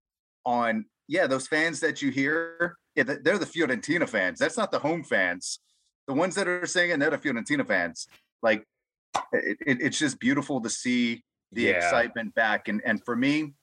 [0.45, 4.79] on yeah those fans that you hear yeah they're the fiorentina fans that's not the
[4.79, 5.59] home fans
[6.07, 8.07] the ones that are singing they're the fiorentina fans
[8.41, 8.63] like
[9.33, 11.71] it, it- it's just beautiful to see the Yeah.
[11.77, 13.53] excitement back and and for me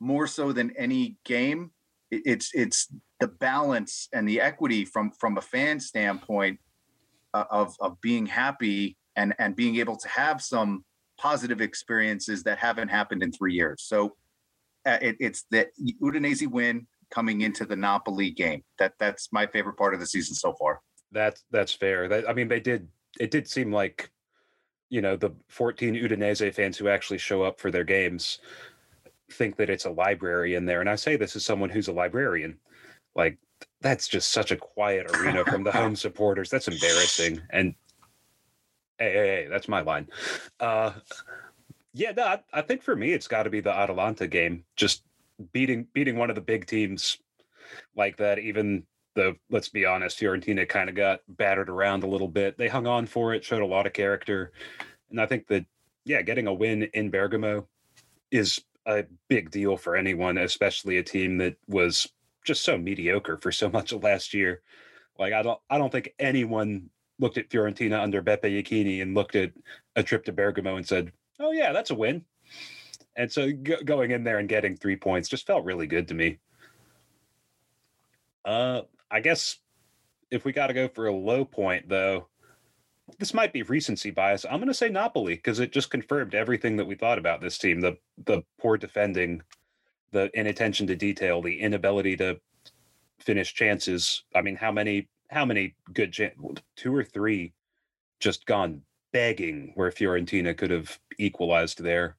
[0.00, 1.70] more so than any game
[2.10, 2.88] it- it's it's
[3.20, 6.60] the balance and the equity from from a fan standpoint
[7.34, 10.84] uh, of of being happy and and being able to have some
[11.18, 13.82] positive experiences that haven't happened in three years.
[13.82, 14.16] So
[14.84, 15.66] uh, it, it's the
[16.02, 18.62] Udinese win coming into the Napoli game.
[18.78, 20.82] That that's my favorite part of the season so far.
[21.12, 22.08] That's that's fair.
[22.08, 22.88] That I mean, they did.
[23.18, 24.10] It did seem like,
[24.90, 28.40] you know, the 14 Udinese fans who actually show up for their games
[29.32, 30.80] think that it's a library in there.
[30.80, 32.58] And I say this as someone who's a librarian.
[33.14, 33.38] Like
[33.80, 36.50] that's just such a quiet arena from the home supporters.
[36.50, 37.40] That's embarrassing.
[37.50, 37.74] And
[38.98, 40.08] hey, hey, hey, that's my line.
[40.60, 40.92] Uh,
[41.94, 44.64] yeah, no, I, I think for me, it's got to be the Atalanta game.
[44.76, 45.02] Just
[45.52, 47.18] beating beating one of the big teams
[47.94, 48.38] like that.
[48.38, 48.84] Even
[49.16, 52.56] the let's be honest, Fiorentina kind of got battered around a little bit.
[52.56, 54.52] They hung on for it, showed a lot of character,
[55.10, 55.64] and I think that
[56.04, 57.66] yeah, getting a win in Bergamo
[58.30, 62.06] is a big deal for anyone, especially a team that was
[62.44, 64.62] just so mediocre for so much of last year.
[65.18, 69.34] Like I don't I don't think anyone looked at Fiorentina under Beppe Iachini and looked
[69.34, 69.52] at
[69.96, 72.24] a trip to Bergamo and said, "Oh yeah, that's a win."
[73.16, 76.14] And so g- going in there and getting three points just felt really good to
[76.14, 76.38] me.
[78.44, 79.58] Uh, I guess
[80.30, 82.28] if we got to go for a low point, though,
[83.18, 84.44] this might be recency bias.
[84.44, 87.58] I'm going to say Napoli because it just confirmed everything that we thought about this
[87.58, 89.42] team: the the poor defending,
[90.12, 92.40] the inattention to detail, the inability to
[93.20, 94.24] finish chances.
[94.34, 96.16] I mean, how many how many good
[96.76, 97.52] two or three
[98.18, 102.16] just gone begging where Fiorentina could have equalized there.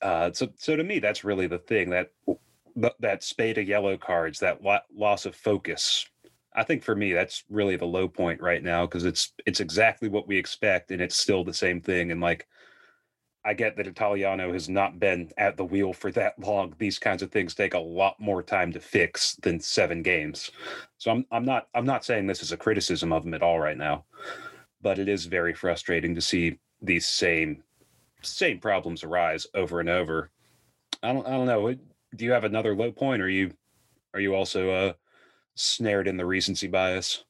[0.00, 2.38] Uh, so so to me, that's really the thing that th-
[3.00, 6.06] that spade of yellow cards, that lo- loss of focus.
[6.54, 10.08] I think for me, that's really the low point right now because it's it's exactly
[10.08, 12.10] what we expect, and it's still the same thing.
[12.10, 12.46] And like
[13.44, 16.74] I get that Italiano has not been at the wheel for that long.
[16.78, 20.50] These kinds of things take a lot more time to fix than seven games.
[20.98, 23.58] So I'm I'm not I'm not saying this is a criticism of him at all
[23.60, 24.04] right now,
[24.82, 27.62] but it is very frustrating to see these same
[28.22, 30.30] same problems arise over and over.
[31.02, 31.74] I don't I don't know.
[32.16, 33.52] Do you have another low point, or are you
[34.14, 34.92] are you also uh,
[35.54, 37.24] snared in the recency bias?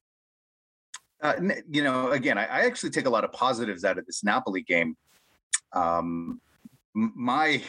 [1.20, 1.34] Uh,
[1.68, 4.62] you know, again, I, I, actually take a lot of positives out of this Napoli
[4.62, 4.96] game.
[5.72, 6.40] Um,
[6.94, 7.60] my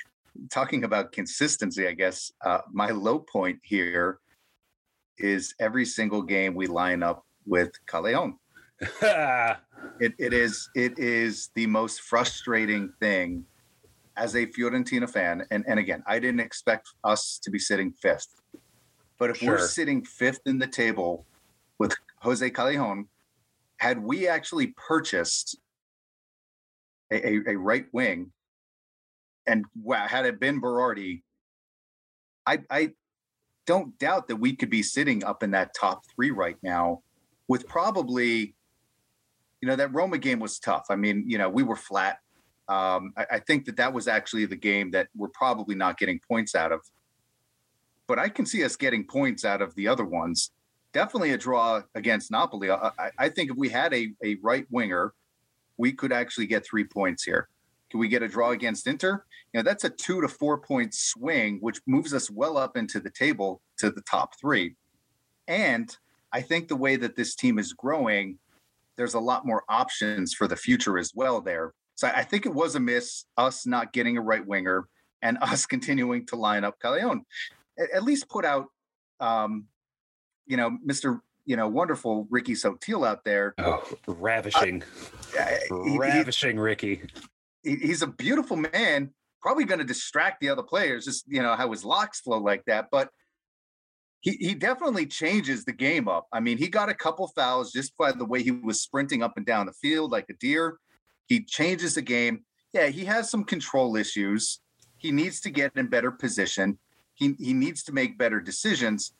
[0.52, 4.18] talking about consistency, I guess, uh, my low point here
[5.16, 8.34] is every single game we line up with Callejon.
[10.00, 13.44] it, it is it is the most frustrating thing
[14.18, 15.46] as a Fiorentina fan.
[15.50, 18.40] And and again, I didn't expect us to be sitting fifth,
[19.18, 19.52] but if sure.
[19.52, 21.24] we're sitting fifth in the table
[21.78, 23.06] with Jose Callejon,
[23.78, 25.58] had we actually purchased
[27.10, 28.32] a, a, a right wing,
[29.46, 31.22] and wow, had it been Berardi,
[32.44, 32.92] I I
[33.66, 37.02] don't doubt that we could be sitting up in that top three right now,
[37.46, 38.54] with probably,
[39.60, 40.86] you know, that Roma game was tough.
[40.90, 42.18] I mean, you know, we were flat.
[42.68, 46.20] Um, I, I think that that was actually the game that we're probably not getting
[46.28, 46.80] points out of.
[48.06, 50.50] But I can see us getting points out of the other ones
[50.94, 52.70] definitely a draw against Napoli.
[52.70, 55.12] I, I, think if we had a, a right winger
[55.78, 57.48] we could actually get three points here.
[57.90, 59.24] Can we get a draw against Inter?
[59.54, 63.00] You know, that's a two to four point swing, which moves us well up into
[63.00, 64.74] the table to the top three.
[65.46, 65.96] And
[66.30, 68.38] I think the way that this team is growing,
[68.96, 71.72] there's a lot more options for the future as well there.
[71.98, 74.86] So I think it was a miss, us not getting a right winger
[75.20, 77.22] and us continuing to line up Callejon.
[77.92, 78.66] At least put out,
[79.18, 79.64] um,
[80.46, 83.54] you know, Mr you know, wonderful Ricky Sottil out there.
[83.56, 84.84] Oh, ravishing,
[85.40, 87.02] uh, ravishing he, Ricky.
[87.64, 89.14] He, he's a beautiful man.
[89.40, 92.64] Probably going to distract the other players, just you know how his locks flow like
[92.66, 92.88] that.
[92.92, 93.08] But
[94.20, 96.26] he he definitely changes the game up.
[96.32, 99.38] I mean, he got a couple fouls just by the way he was sprinting up
[99.38, 100.78] and down the field like a deer.
[101.28, 102.44] He changes the game.
[102.72, 104.60] Yeah, he has some control issues.
[104.96, 106.78] He needs to get in better position.
[107.14, 109.12] He he needs to make better decisions.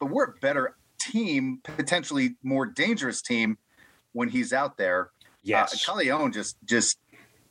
[0.00, 3.58] But we're a better team, potentially more dangerous team
[4.12, 5.10] when he's out there.
[5.22, 5.88] Uh, yes.
[5.88, 6.98] Uh, Callejon just just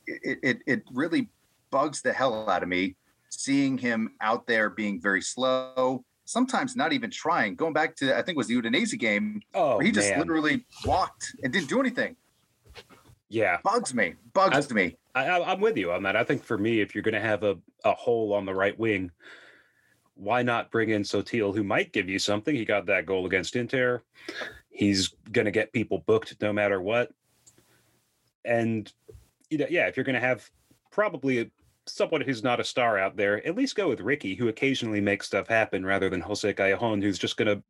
[0.06, 1.30] it, it it really
[1.70, 2.96] bugs the hell out of me
[3.32, 7.54] seeing him out there being very slow, sometimes not even trying.
[7.54, 10.20] Going back to I think it was the Udinese game, oh, where he just man.
[10.20, 12.16] literally walked and didn't do anything.
[13.32, 14.96] Yeah, bugs me, bugs I, me.
[15.14, 16.16] I, I'm with you on that.
[16.16, 18.78] I think for me, if you're going to have a a hole on the right
[18.78, 19.10] wing,
[20.14, 22.54] why not bring in Sottil, who might give you something?
[22.54, 24.02] He got that goal against Inter.
[24.68, 27.10] He's going to get people booked no matter what.
[28.44, 28.92] And
[29.48, 30.50] you know, yeah, if you're going to have
[30.90, 31.46] probably a,
[31.86, 35.26] someone who's not a star out there, at least go with Ricky, who occasionally makes
[35.26, 37.62] stuff happen, rather than Jose Callejon, who's just going to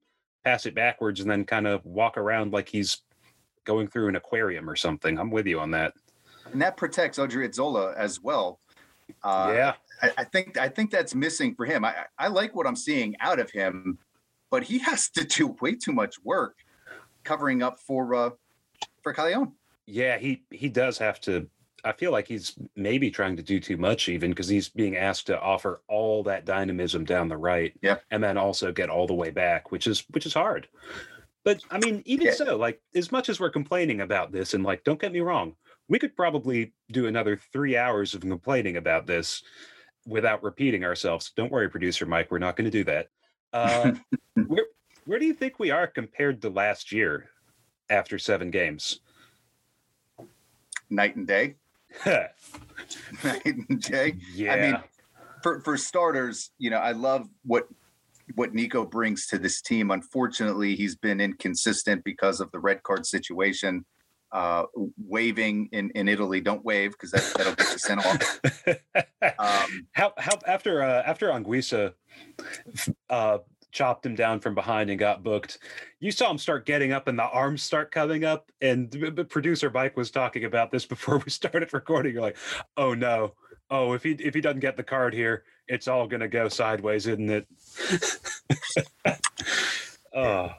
[0.42, 3.03] pass it backwards and then kind of walk around like he's
[3.64, 5.18] going through an aquarium or something.
[5.18, 5.94] I'm with you on that.
[6.53, 8.61] And that protects Odriozola as well.
[9.22, 11.85] Uh, yeah, I, I, think I think that's missing for him.
[11.85, 13.98] I, I like what I'm seeing out of him,
[14.51, 16.57] but he has to do way too much work
[17.25, 18.31] covering up for uh,
[19.03, 19.53] for Callejon.
[19.87, 21.48] Yeah, he he does have to.
[21.85, 25.27] I feel like he's maybe trying to do too much, even because he's being asked
[25.27, 29.14] to offer all that dynamism down the right, yeah, and then also get all the
[29.14, 30.68] way back, which is which is hard.
[31.44, 32.35] But I mean, even yeah.
[32.35, 35.55] so, like as much as we're complaining about this, and like, don't get me wrong,
[35.88, 39.42] we could probably do another three hours of complaining about this
[40.07, 41.33] without repeating ourselves.
[41.37, 43.09] Don't worry, producer Mike, we're not going to do that.
[43.52, 43.92] Uh,
[44.46, 44.66] where
[45.05, 47.28] where do you think we are compared to last year
[47.90, 49.00] after seven games?
[50.90, 51.57] Night and day.
[52.07, 54.14] Night and day.
[54.35, 54.52] Yeah.
[54.52, 54.78] I mean,
[55.42, 57.66] for for starters, you know, I love what
[58.35, 59.90] what Nico brings to this team.
[59.90, 63.85] Unfortunately, he's been inconsistent because of the red card situation
[64.32, 64.64] uh,
[65.06, 66.40] waving in, in Italy.
[66.40, 68.40] Don't wave because that, that'll get you sent off.
[69.38, 71.94] Um, how how after uh, after Anguissa
[73.09, 73.38] uh,
[73.70, 75.59] chopped him down from behind and got booked,
[76.01, 78.51] you saw him start getting up and the arms start coming up.
[78.61, 82.14] And the producer Mike was talking about this before we started recording.
[82.14, 82.36] You're like,
[82.76, 83.34] oh no,
[83.70, 87.06] oh if he if he doesn't get the card here, it's all gonna go sideways,
[87.06, 87.46] isn't it?
[90.14, 90.50] oh.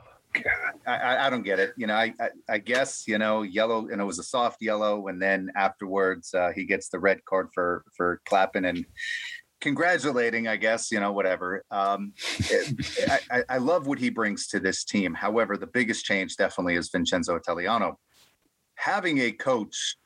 [0.87, 1.73] I, I, don't get it.
[1.77, 5.07] You know, I, I, I, guess you know yellow, and it was a soft yellow,
[5.07, 8.83] and then afterwards uh, he gets the red card for for clapping and
[9.61, 10.47] congratulating.
[10.47, 11.63] I guess you know whatever.
[11.69, 15.13] Um, it, I, I love what he brings to this team.
[15.13, 17.99] However, the biggest change definitely is Vincenzo Italiano
[18.75, 19.97] having a coach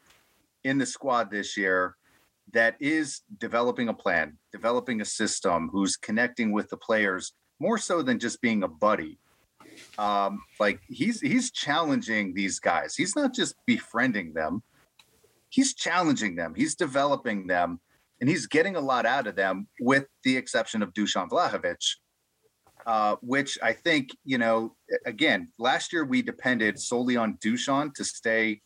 [0.63, 1.95] in the squad this year
[2.53, 8.01] that is developing a plan, developing a system, who's connecting with the players more so
[8.01, 9.19] than just being a buddy.
[9.97, 12.95] Um, like he's he's challenging these guys.
[12.95, 14.63] He's not just befriending them.
[15.49, 16.53] He's challenging them.
[16.55, 17.79] He's developing them,
[18.19, 21.77] and he's getting a lot out of them, with the exception of Dusan Vlahovic,
[22.85, 24.75] uh, which I think you know.
[25.05, 28.61] Again, last year we depended solely on Dusan to stay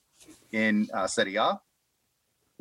[0.52, 1.60] in uh, Serie A.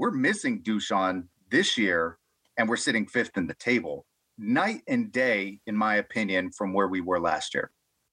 [0.00, 2.16] We're missing Dushan this year,
[2.56, 4.06] and we're sitting fifth in the table.
[4.38, 7.70] Night and day, in my opinion, from where we were last year.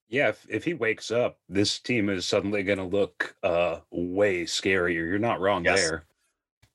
[0.09, 4.43] Yeah, if, if he wakes up, this team is suddenly going to look uh, way
[4.43, 4.95] scarier.
[4.95, 5.79] You're not wrong yes.
[5.79, 6.05] there.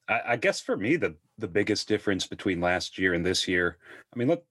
[0.08, 3.76] I, I, guess for me, the the biggest difference between last year and this year.
[4.14, 4.42] I mean, let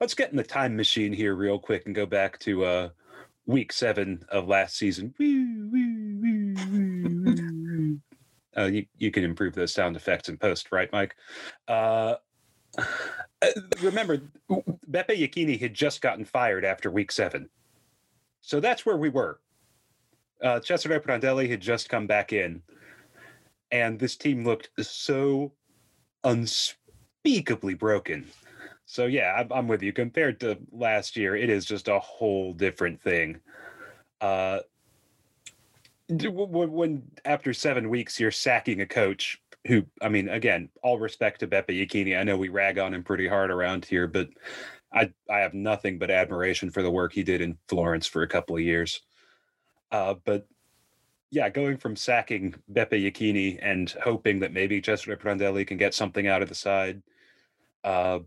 [0.00, 2.88] let's get in the time machine here real quick and go back to uh,
[3.44, 5.14] week seven of last season.
[8.56, 11.14] Uh, you you can improve those sound effects in post, right, Mike?
[11.68, 12.14] Uh,
[13.82, 17.48] remember, Beppe Iachini had just gotten fired after week seven.
[18.40, 19.40] So that's where we were.
[20.42, 22.62] Uh, Cesare Prandelli had just come back in,
[23.70, 25.52] and this team looked so
[26.24, 28.26] unspeakably broken.
[28.84, 29.92] So yeah, I'm, I'm with you.
[29.92, 33.40] Compared to last year, it is just a whole different thing.
[34.20, 34.60] Uh,
[36.08, 41.48] when, after seven weeks you're sacking a coach who, I mean, again, all respect to
[41.48, 42.18] Beppe Iachini.
[42.18, 44.28] I know we rag on him pretty hard around here, but
[44.92, 48.28] I I have nothing but admiration for the work he did in Florence for a
[48.28, 49.00] couple of years.
[49.90, 50.46] Uh, but
[51.30, 56.28] yeah, going from sacking Beppe Iachini and hoping that maybe Cesare Prandelli can get something
[56.28, 57.02] out of the side,
[57.82, 58.20] uh,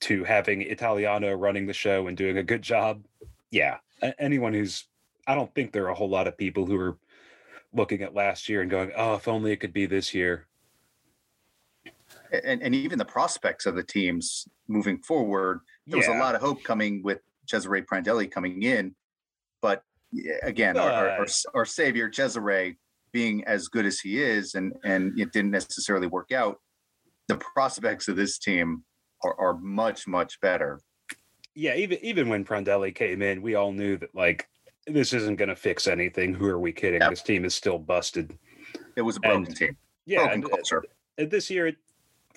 [0.00, 3.04] to having Italiano running the show and doing a good job.
[3.50, 3.78] Yeah,
[4.18, 4.86] anyone who's
[5.30, 6.98] I don't think there are a whole lot of people who are
[7.72, 10.46] looking at last year and going, "Oh, if only it could be this year."
[12.32, 15.60] and, and even the prospects of the teams moving forward.
[15.86, 16.08] There yeah.
[16.08, 18.94] was a lot of hope coming with Cesare Prandelli coming in,
[19.60, 19.82] but
[20.42, 22.76] again, our, our, our, savior Cesare
[23.12, 26.58] being as good as he is, and and it didn't necessarily work out.
[27.28, 28.84] The prospects of this team
[29.24, 30.80] are, are much much better.
[31.54, 34.48] Yeah, even even when Prandelli came in, we all knew that like
[34.92, 36.34] this isn't going to fix anything.
[36.34, 37.00] Who are we kidding?
[37.00, 37.10] Yep.
[37.10, 38.36] This team is still busted.
[38.96, 39.76] It was a broken and, team.
[40.06, 40.84] Yeah, broken and, uh, culture.
[41.18, 41.76] And this year, it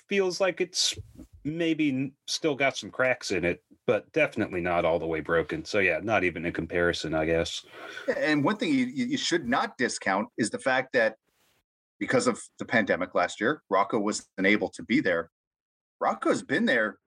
[0.08, 0.94] feels like it's
[1.44, 5.64] maybe still got some cracks in it, but definitely not all the way broken.
[5.64, 7.64] So yeah, not even in comparison, I guess.
[8.16, 11.16] And one thing you, you should not discount is the fact that
[11.98, 15.30] because of the pandemic last year, Rocco was unable to be there.
[16.00, 16.98] Rocco's been there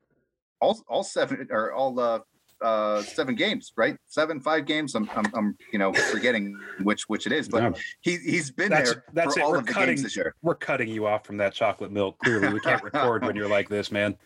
[0.60, 2.20] all all seven or all uh,
[2.62, 3.97] uh, seven games, right?
[4.08, 4.95] Seven, five games.
[4.95, 8.93] I'm, I'm, I'm, you know, forgetting which which it is, but he he's been that's,
[8.93, 9.43] there that's for it.
[9.43, 10.36] all we're of cutting, the games this year.
[10.41, 12.18] We're cutting you off from that chocolate milk.
[12.20, 14.16] Clearly, we can't record when you're like this, man.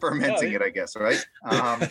[0.00, 1.26] Fermenting no, it, I guess, right?
[1.44, 1.82] Um,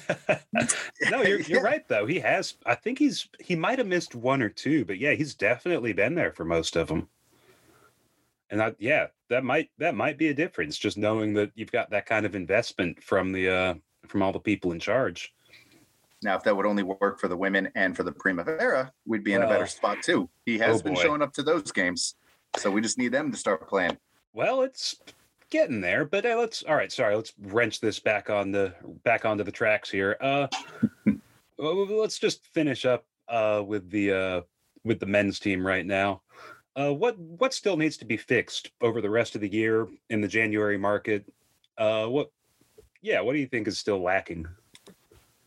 [1.12, 1.60] no, you're, you're yeah.
[1.62, 2.06] right though.
[2.06, 2.56] He has.
[2.66, 6.16] I think he's he might have missed one or two, but yeah, he's definitely been
[6.16, 7.10] there for most of them.
[8.50, 10.78] And I, yeah, that might that might be a difference.
[10.78, 13.74] Just knowing that you've got that kind of investment from the uh,
[14.10, 15.34] from all the people in charge.
[16.24, 19.34] Now, if that would only work for the women and for the Primavera, we'd be
[19.34, 20.30] in well, a better spot too.
[20.45, 22.16] He has oh been showing up to those games,
[22.58, 23.97] so we just need them to start playing.
[24.34, 24.95] Well, it's
[25.51, 26.64] getting there, but uh, let's.
[26.64, 30.18] All right, sorry, let's wrench this back on the back onto the tracks here.
[30.20, 30.47] Uh,
[31.58, 34.41] let's just finish up uh, with the uh,
[34.84, 36.22] with the men's team right now.
[36.76, 40.22] Uh, what what still needs to be fixed over the rest of the year in
[40.22, 41.26] the January market?
[41.78, 42.32] Uh, what
[43.02, 44.48] yeah, what do you think is still lacking?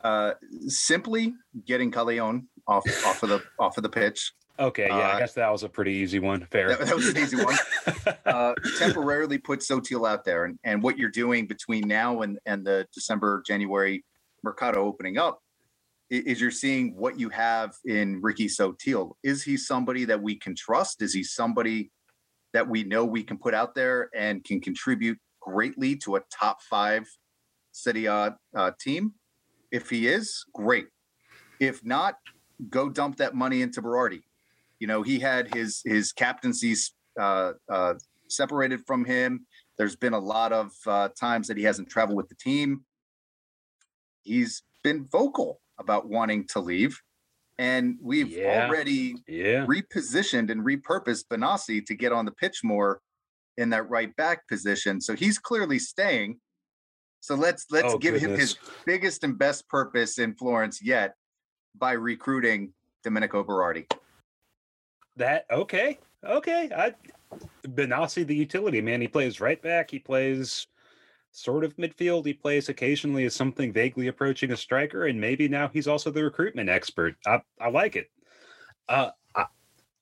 [0.02, 0.32] Uh,
[0.66, 1.34] simply
[1.66, 4.32] getting Callejon off off of the off of the pitch.
[4.58, 6.46] Okay, yeah, uh, I guess that was a pretty easy one.
[6.50, 6.68] Fair.
[6.68, 7.56] That, that was an easy one.
[8.26, 12.66] uh, temporarily put Sottil out there, and, and what you're doing between now and, and
[12.66, 14.04] the December January
[14.42, 15.40] Mercado opening up
[16.10, 19.12] is you're seeing what you have in Ricky Sottil.
[19.22, 21.02] Is he somebody that we can trust?
[21.02, 21.90] Is he somebody
[22.52, 26.58] that we know we can put out there and can contribute greatly to a top
[26.68, 27.06] five
[27.72, 29.14] Serie A uh, team?
[29.70, 30.86] If he is, great.
[31.60, 32.16] If not,
[32.68, 34.22] go dump that money into Berardi.
[34.78, 37.94] You know, he had his his captaincies uh, uh,
[38.28, 39.46] separated from him.
[39.78, 42.84] There's been a lot of uh, times that he hasn't traveled with the team.
[44.22, 47.00] He's been vocal about wanting to leave.
[47.58, 48.66] And we've yeah.
[48.66, 49.66] already yeah.
[49.66, 53.00] repositioned and repurposed Benassi to get on the pitch more
[53.58, 55.00] in that right back position.
[55.00, 56.40] So he's clearly staying.
[57.20, 58.30] So let's let's oh, give goodness.
[58.32, 58.56] him his
[58.86, 61.14] biggest and best purpose in Florence yet
[61.78, 62.72] by recruiting
[63.04, 63.90] Domenico Berardi.
[65.16, 66.70] That okay, okay.
[66.74, 66.94] I
[67.68, 69.90] Benassi, the utility man, he plays right back.
[69.90, 70.66] He plays
[71.32, 72.26] sort of midfield.
[72.26, 76.24] He plays occasionally as something vaguely approaching a striker, and maybe now he's also the
[76.24, 77.16] recruitment expert.
[77.26, 78.10] I, I like it.
[78.88, 79.44] Uh, I,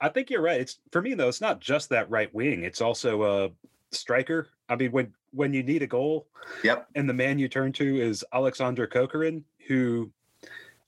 [0.01, 0.61] I think you're right.
[0.61, 1.29] It's for me though.
[1.29, 2.63] It's not just that right wing.
[2.63, 3.51] It's also a
[3.93, 4.49] striker.
[4.69, 6.29] I mean, when when you need a goal,
[6.63, 10.11] yep, and the man you turn to is Alexander Kokorin, who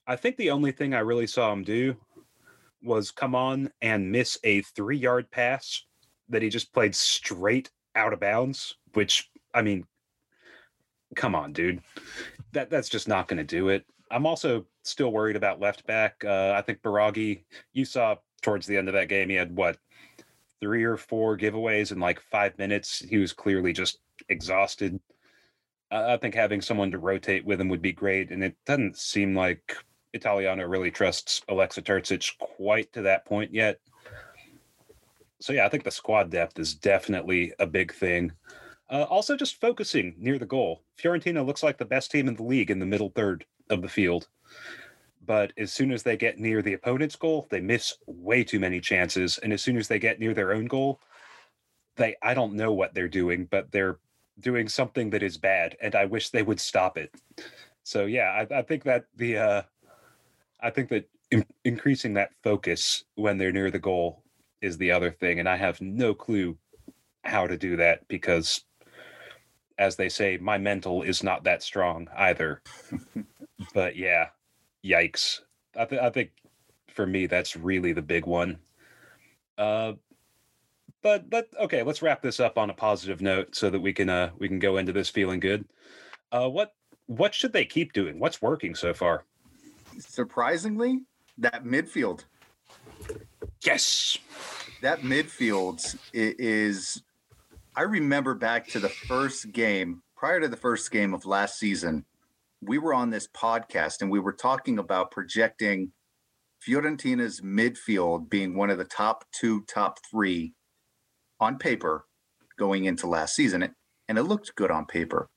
[0.07, 1.95] I think the only thing I really saw him do
[2.83, 5.85] was come on and miss a three yard pass
[6.29, 9.85] that he just played straight out of bounds, which I mean,
[11.15, 11.81] come on, dude.
[12.53, 13.85] That that's just not going to do it.
[14.09, 16.23] I'm also still worried about left back.
[16.25, 17.43] Uh, I think Biraghi,
[17.73, 19.77] you saw towards the end of that game, he had what
[20.61, 22.99] three or four giveaways in like five minutes.
[22.99, 23.99] He was clearly just
[24.29, 24.99] exhausted.
[25.89, 29.35] I think having someone to rotate with him would be great, and it doesn't seem
[29.35, 29.75] like
[30.13, 33.79] Italiano really trusts Aleksa Terzic quite to that point yet.
[35.41, 38.31] So yeah, I think the squad depth is definitely a big thing.
[38.89, 40.83] Uh, also, just focusing near the goal.
[41.01, 43.89] Fiorentina looks like the best team in the league in the middle third of the
[43.89, 44.27] field.
[45.25, 48.79] But as soon as they get near the opponent's goal, they miss way too many
[48.79, 49.37] chances.
[49.37, 50.99] And as soon as they get near their own goal,
[51.95, 53.99] they I don't know what they're doing, but they're
[54.39, 57.13] doing something that is bad, and I wish they would stop it.
[57.83, 59.61] So yeah, I, I think that the uh,
[60.61, 64.23] I think that in, increasing that focus when they're near the goal
[64.61, 66.57] is the other thing, and I have no clue
[67.23, 68.63] how to do that because
[69.77, 72.61] as they say, my mental is not that strong either.
[73.73, 74.27] but yeah,
[74.83, 75.41] yikes.
[75.77, 76.31] I, th- I think
[76.93, 78.59] for me, that's really the big one.
[79.57, 79.93] Uh,
[81.01, 84.09] but but okay, let's wrap this up on a positive note so that we can
[84.09, 85.65] uh we can go into this feeling good.
[86.31, 86.73] Uh, what
[87.07, 88.19] what should they keep doing?
[88.19, 89.25] What's working so far?
[89.97, 91.01] Surprisingly,
[91.37, 92.25] that midfield.
[93.63, 94.17] Yes,
[94.81, 97.01] that midfield is
[97.75, 102.05] I remember back to the first game, prior to the first game of last season,
[102.61, 105.91] we were on this podcast and we were talking about projecting
[106.59, 110.53] Fiorentina's midfield being one of the top two, top three
[111.39, 112.05] on paper
[112.57, 113.73] going into last season.
[114.07, 115.29] And it looked good on paper.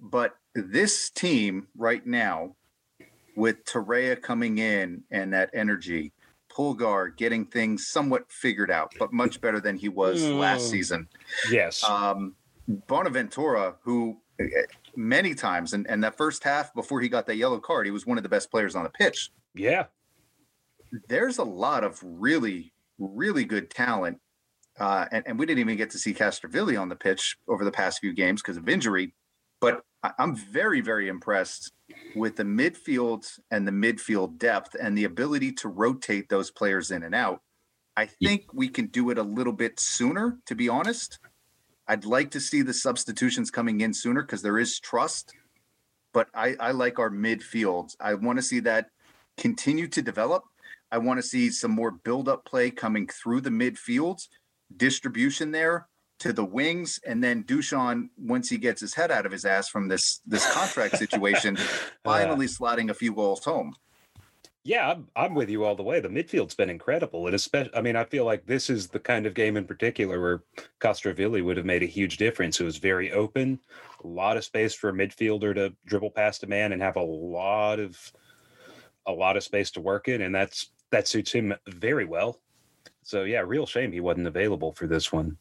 [0.00, 2.56] But this team right now,
[3.36, 6.12] with Torreira coming in and that energy,
[6.48, 10.38] Pulgar getting things somewhat figured out, but much better than he was mm.
[10.38, 11.08] last season.
[11.50, 11.84] Yes.
[11.84, 12.34] Um,
[12.66, 14.16] Bonaventura, who
[14.96, 18.06] many times, and, and that first half before he got that yellow card, he was
[18.06, 19.30] one of the best players on the pitch.
[19.54, 19.86] Yeah.
[21.08, 24.18] There's a lot of really, really good talent.
[24.78, 27.72] Uh, and, and we didn't even get to see Castrovilli on the pitch over the
[27.72, 29.14] past few games because of injury.
[29.60, 29.82] But
[30.18, 31.72] I'm very, very impressed
[32.14, 37.02] with the midfield and the midfield depth and the ability to rotate those players in
[37.02, 37.40] and out.
[37.96, 41.18] I think we can do it a little bit sooner, to be honest.
[41.88, 45.34] I'd like to see the substitutions coming in sooner because there is trust.
[46.12, 47.94] But I, I like our midfield.
[48.00, 48.90] I want to see that
[49.36, 50.44] continue to develop.
[50.90, 54.28] I want to see some more build up play coming through the midfields,
[54.76, 55.88] distribution there
[56.20, 59.68] to the wings, and then Dusan, once he gets his head out of his ass
[59.68, 61.56] from this this contract situation,
[62.04, 63.74] finally slotting a few goals home.
[64.66, 66.00] Yeah, I'm, I'm with you all the way.
[66.00, 69.24] The midfield's been incredible, and especially, I mean, I feel like this is the kind
[69.24, 70.42] of game in particular where
[70.80, 72.58] Castrovilli would have made a huge difference.
[72.58, 73.60] It was very open,
[74.02, 77.00] a lot of space for a midfielder to dribble past a man and have a
[77.00, 78.12] lot of
[79.06, 82.40] a lot of space to work in, and that's that suits him very well.
[83.04, 85.36] So yeah, real shame he wasn't available for this one.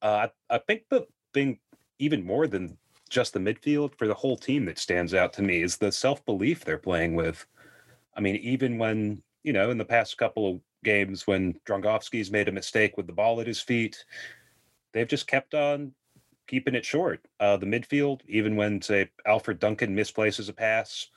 [0.00, 1.58] Uh, I, I think the thing,
[1.98, 2.78] even more than
[3.10, 6.24] just the midfield, for the whole team that stands out to me is the self
[6.24, 7.44] belief they're playing with.
[8.16, 12.48] I mean, even when, you know, in the past couple of games when Dragowski's made
[12.48, 14.04] a mistake with the ball at his feet,
[14.92, 15.92] they've just kept on
[16.46, 17.26] keeping it short.
[17.40, 21.08] Uh, the midfield, even when, say, Alfred Duncan misplaces a pass,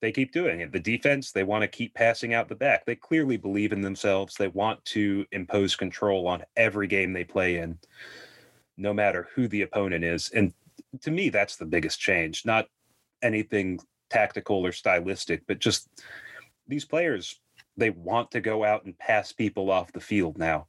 [0.00, 0.72] they keep doing it.
[0.72, 2.86] The defense, they want to keep passing out the back.
[2.86, 4.34] They clearly believe in themselves.
[4.34, 7.78] They want to impose control on every game they play in,
[8.76, 10.30] no matter who the opponent is.
[10.30, 10.54] And
[11.02, 12.66] to me, that's the biggest change, not
[13.22, 13.78] anything
[14.10, 15.88] tactical or stylistic, but just
[16.68, 17.40] these players,
[17.76, 20.66] they want to go out and pass people off the field now.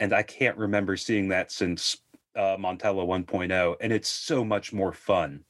[0.00, 1.98] And I can't remember seeing that since
[2.36, 3.76] uh, Montella 1.0.
[3.80, 5.44] And it's so much more fun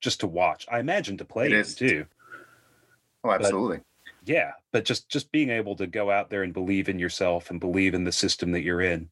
[0.00, 0.66] just to watch.
[0.70, 2.06] I imagine to play it, it too.
[3.24, 3.78] Oh, absolutely.
[3.78, 3.86] But,
[4.24, 7.60] yeah, but just just being able to go out there and believe in yourself and
[7.60, 9.08] believe in the system that you're in.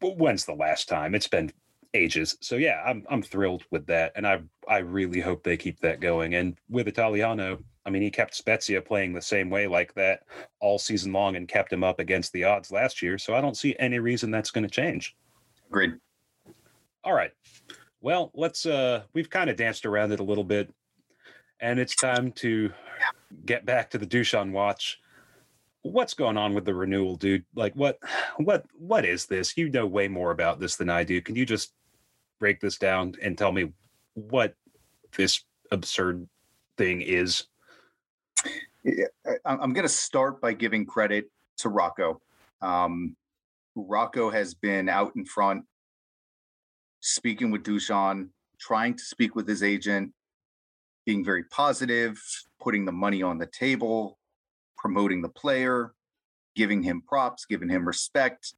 [0.00, 1.14] When's the last time?
[1.14, 1.52] It's been
[1.94, 2.36] ages.
[2.40, 6.00] So yeah, I'm I'm thrilled with that, and I I really hope they keep that
[6.00, 6.34] going.
[6.34, 10.24] And with Italiano, I mean, he kept Spezia playing the same way like that
[10.60, 13.18] all season long and kept him up against the odds last year.
[13.18, 15.16] So I don't see any reason that's going to change.
[15.68, 15.94] Agreed.
[17.04, 17.32] All right.
[18.00, 20.72] Well, let's uh we've kind of danced around it a little bit
[21.60, 22.72] and it's time to
[23.46, 25.00] get back to the Dusan watch.
[25.82, 27.44] What's going on with the renewal, dude?
[27.54, 27.98] Like what
[28.36, 29.56] what what is this?
[29.56, 31.22] You know way more about this than I do.
[31.22, 31.72] Can you just
[32.40, 33.72] break this down and tell me
[34.14, 34.54] what
[35.16, 36.26] this absurd
[36.76, 37.44] thing is?
[39.44, 42.20] I'm going to start by giving credit to Rocco.
[42.62, 43.14] Um,
[43.76, 45.64] Rocco has been out in front,
[47.00, 50.12] speaking with Dusan, trying to speak with his agent,
[51.04, 52.20] being very positive,
[52.60, 54.18] putting the money on the table,
[54.76, 55.92] promoting the player,
[56.56, 58.54] giving him props, giving him respect.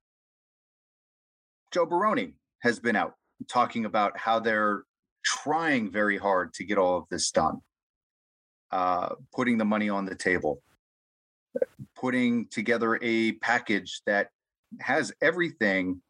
[1.73, 3.15] Joe Barone has been out
[3.49, 4.85] talking about how they're
[5.25, 7.61] trying very hard to get all of this done,
[8.71, 10.63] uh, putting the money on the table,
[11.97, 14.29] putting together a package that
[14.81, 16.01] has everything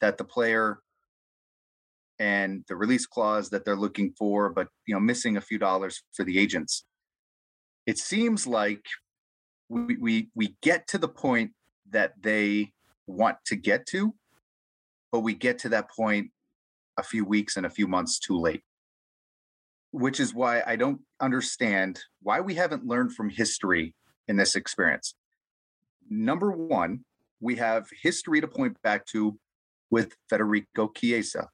[0.00, 0.80] that the player
[2.18, 6.02] and the release clause that they're looking for, but you know, missing a few dollars
[6.12, 6.84] for the agents.
[7.86, 8.84] It seems like
[9.68, 11.52] we we we get to the point
[11.90, 12.72] that they
[13.06, 14.14] want to get to,
[15.10, 16.30] but we get to that point
[16.98, 18.62] a few weeks and a few months too late.
[19.90, 23.94] Which is why I don't understand why we haven't learned from history
[24.28, 25.14] in this experience.
[26.08, 27.04] Number one,
[27.40, 29.38] we have history to point back to
[29.90, 31.48] with Federico Chiesa.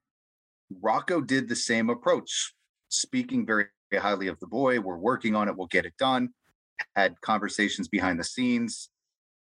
[0.81, 2.55] Rocco did the same approach,
[2.89, 4.79] speaking very highly of the boy.
[4.81, 6.31] We're working on it, we'll get it done.
[6.95, 8.91] Had conversations behind the scenes,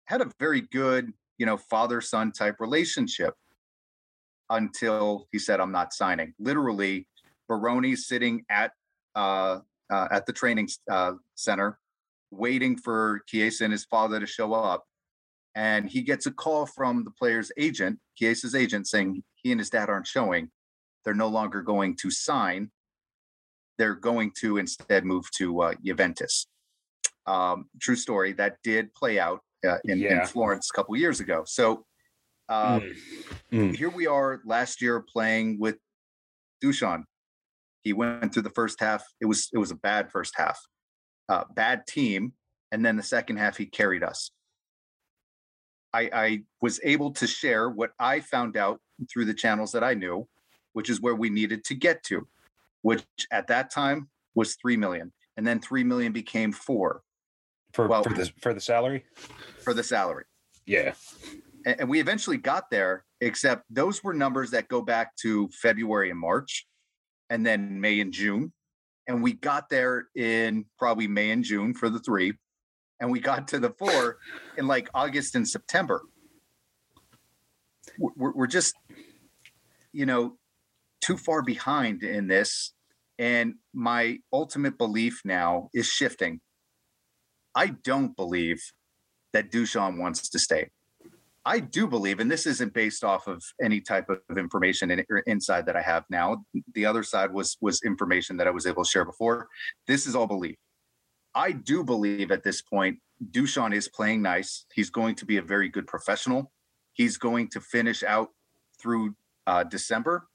[0.06, 3.34] had a very good, you know, father son type relationship
[4.50, 6.34] until he said, I'm not signing.
[6.38, 7.06] Literally,
[7.48, 8.72] Barone sitting at
[9.14, 11.78] uh, uh, at the training uh, center,
[12.30, 14.84] waiting for Chiesa and his father to show up.
[15.56, 19.70] And he gets a call from the player's agent, Chiesa's agent, saying he and his
[19.70, 20.50] dad aren't showing.
[21.04, 22.70] They're no longer going to sign.
[23.78, 26.46] They're going to instead move to uh, Juventus.
[27.26, 28.32] Um, true story.
[28.32, 30.20] That did play out uh, in, yeah.
[30.20, 31.42] in, Florence a couple years ago.
[31.46, 31.84] So
[32.50, 32.94] um,
[33.52, 33.74] mm.
[33.76, 35.76] Here we are last year playing with
[36.62, 37.04] Dusan.
[37.82, 39.04] He went through the first half.
[39.20, 40.60] It was it was a bad first half,
[41.28, 42.32] uh, bad team,
[42.72, 44.32] and then the second half he carried us.
[45.94, 48.80] I, I was able to share what I found out
[49.10, 50.28] through the channels that I knew,
[50.72, 52.28] which is where we needed to get to,
[52.82, 57.02] which at that time was three million, and then three million became four.
[57.72, 59.04] For well, for the for the salary.
[59.62, 60.24] For the salary.
[60.66, 60.94] Yeah
[61.64, 66.18] and we eventually got there except those were numbers that go back to february and
[66.18, 66.66] march
[67.28, 68.52] and then may and june.
[69.06, 72.34] And we got there in probably may and june for the three
[73.00, 74.18] and we got to the four
[74.58, 76.02] in like august and september.
[77.98, 78.74] We're, we're just
[79.92, 80.36] you know
[81.00, 82.72] too far behind in this
[83.18, 86.40] and my ultimate belief now is shifting.
[87.54, 88.62] I don't believe
[89.32, 90.70] that Dusan wants to stay
[91.44, 95.64] I do believe, and this isn't based off of any type of information in, inside
[95.66, 96.44] that I have now.
[96.74, 99.48] The other side was was information that I was able to share before.
[99.86, 100.56] This is all belief.
[101.34, 102.98] I do believe at this point,
[103.30, 104.66] Dushan is playing nice.
[104.74, 106.52] He's going to be a very good professional.
[106.92, 108.30] He's going to finish out
[108.78, 109.14] through
[109.46, 110.28] uh, December,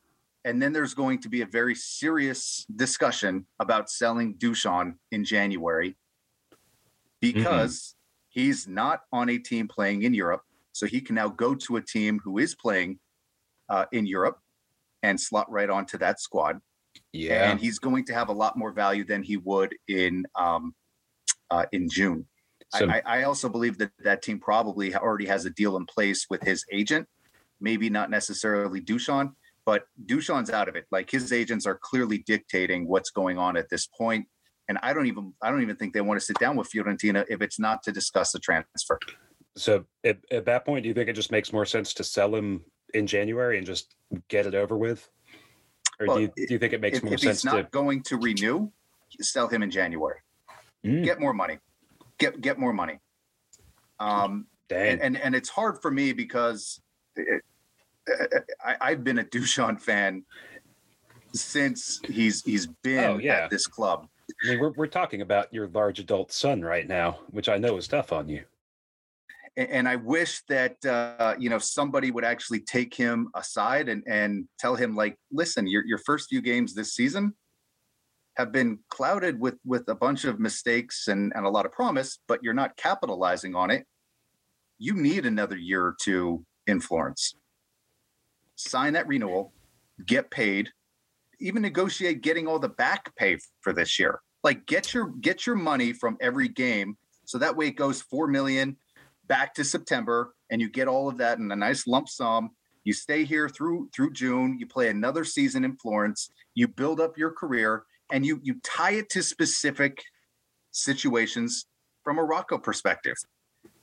[0.44, 5.98] and then there's going to be a very serious discussion about selling Dushan in January
[7.22, 8.42] because mm-hmm.
[8.42, 10.42] he's not on a team playing in Europe
[10.76, 13.00] so he can now go to a team who is playing
[13.70, 14.38] uh, in Europe
[15.04, 16.60] and slot right onto that squad.
[17.14, 20.76] Yeah, and he's going to have a lot more value than he would in um,
[21.50, 22.28] uh, in June.
[22.76, 26.26] So, I, I also believe that that team probably already has a deal in place
[26.30, 27.08] with his agent.
[27.62, 29.32] Maybe not necessarily Dusan,
[29.66, 30.88] but Dusan's out of it.
[30.92, 34.28] Like his agents are clearly dictating what's going on at this point,
[34.68, 37.24] and I don't even I don't even think they want to sit down with Fiorentina
[37.30, 39.00] if it's not to discuss the transfer.
[39.58, 42.36] So at, at that point, do you think it just makes more sense to sell
[42.36, 42.62] him
[42.94, 43.96] in January and just
[44.28, 45.10] get it over with?
[46.00, 47.56] Or well, do, you, do you think it makes if, more if sense he's not
[47.56, 48.70] to going to renew,
[49.22, 50.20] sell him in January.
[50.86, 51.04] Mm.
[51.04, 51.60] Get more money.
[52.18, 53.00] Get get more money.
[54.00, 54.94] Um, Dang.
[54.94, 56.82] And, and, and it's hard for me because
[57.16, 57.44] it,
[58.64, 60.26] I, I've been a Dusan fan
[61.34, 63.44] since he's he's been oh, yeah.
[63.44, 64.08] at this club.
[64.44, 67.78] I mean, we're we're talking about your large adult son right now, which I know
[67.78, 68.44] is tough on you
[69.58, 74.48] and I wish that uh, you know somebody would actually take him aside and and
[74.60, 77.34] tell him like, listen, your your first few games this season,
[78.38, 82.20] have been clouded with with a bunch of mistakes and, and a lot of promise,
[82.28, 83.86] but you're not capitalizing on it,
[84.78, 87.36] you need another year or two in Florence.
[88.56, 89.54] Sign that renewal,
[90.06, 90.70] get paid,
[91.40, 94.20] even negotiate getting all the back pay for this year.
[94.44, 98.28] Like get your get your money from every game so that way it goes 4
[98.28, 98.78] million
[99.28, 102.52] back to September and you get all of that in a nice lump sum.
[102.84, 107.18] You stay here through through June, you play another season in Florence, you build up
[107.18, 110.04] your career and you you tie it to specific
[110.72, 111.66] situations
[112.04, 113.16] from a Rocco perspective.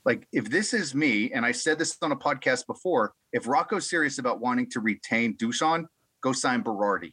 [0.04, 3.88] Like if this is me, and I said this on a podcast before, if Rocco's
[3.88, 5.86] serious about wanting to retain Dusan,
[6.22, 7.12] go sign Berardi.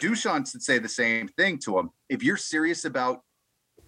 [0.00, 1.90] Dusan should say the same thing to him.
[2.08, 3.20] If you're serious about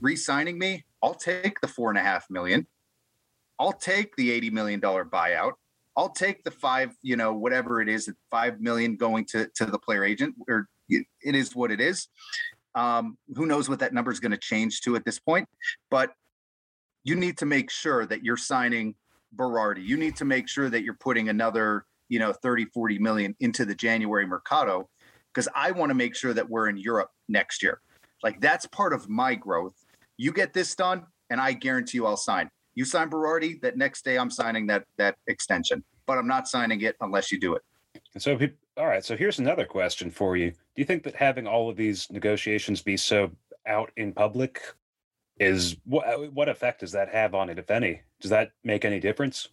[0.00, 2.66] re-signing me, I'll take the four and a half million.
[3.62, 5.52] I'll take the eighty million dollar buyout.
[5.96, 9.78] I'll take the five, you know, whatever it is, five million going to to the
[9.78, 12.08] player agent, or it is what it is.
[12.74, 15.48] Um, who knows what that number is going to change to at this point?
[15.92, 16.10] But
[17.04, 18.96] you need to make sure that you're signing
[19.36, 19.84] Berardi.
[19.84, 23.64] You need to make sure that you're putting another, you know, 30, 40 million into
[23.64, 24.88] the January Mercado
[25.32, 27.80] because I want to make sure that we're in Europe next year.
[28.24, 29.74] Like that's part of my growth.
[30.16, 32.50] You get this done, and I guarantee you I'll sign.
[32.74, 36.80] You sign Berardi, that next day I'm signing that that extension, but I'm not signing
[36.82, 37.62] it unless you do it.
[38.18, 38.38] So
[38.76, 39.04] all right.
[39.04, 40.50] So here's another question for you.
[40.50, 43.30] Do you think that having all of these negotiations be so
[43.66, 44.62] out in public
[45.38, 48.00] is what what effect does that have on it, if any?
[48.20, 49.48] Does that make any difference?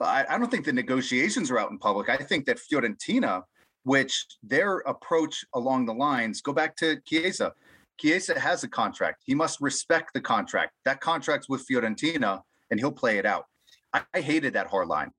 [0.00, 2.08] I, I don't think the negotiations are out in public.
[2.08, 3.42] I think that Fiorentina,
[3.84, 7.52] which their approach along the lines, go back to Chiesa.
[8.00, 9.22] Chiesa has a contract.
[9.26, 10.72] He must respect the contract.
[10.84, 12.40] That contract's with Fiorentina,
[12.70, 13.44] and he'll play it out.
[13.92, 15.10] I, I hated that hard line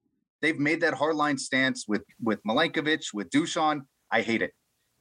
[0.41, 3.81] they've made that hard line stance with with Milenkovic, with Dusan.
[4.11, 4.53] I hate it.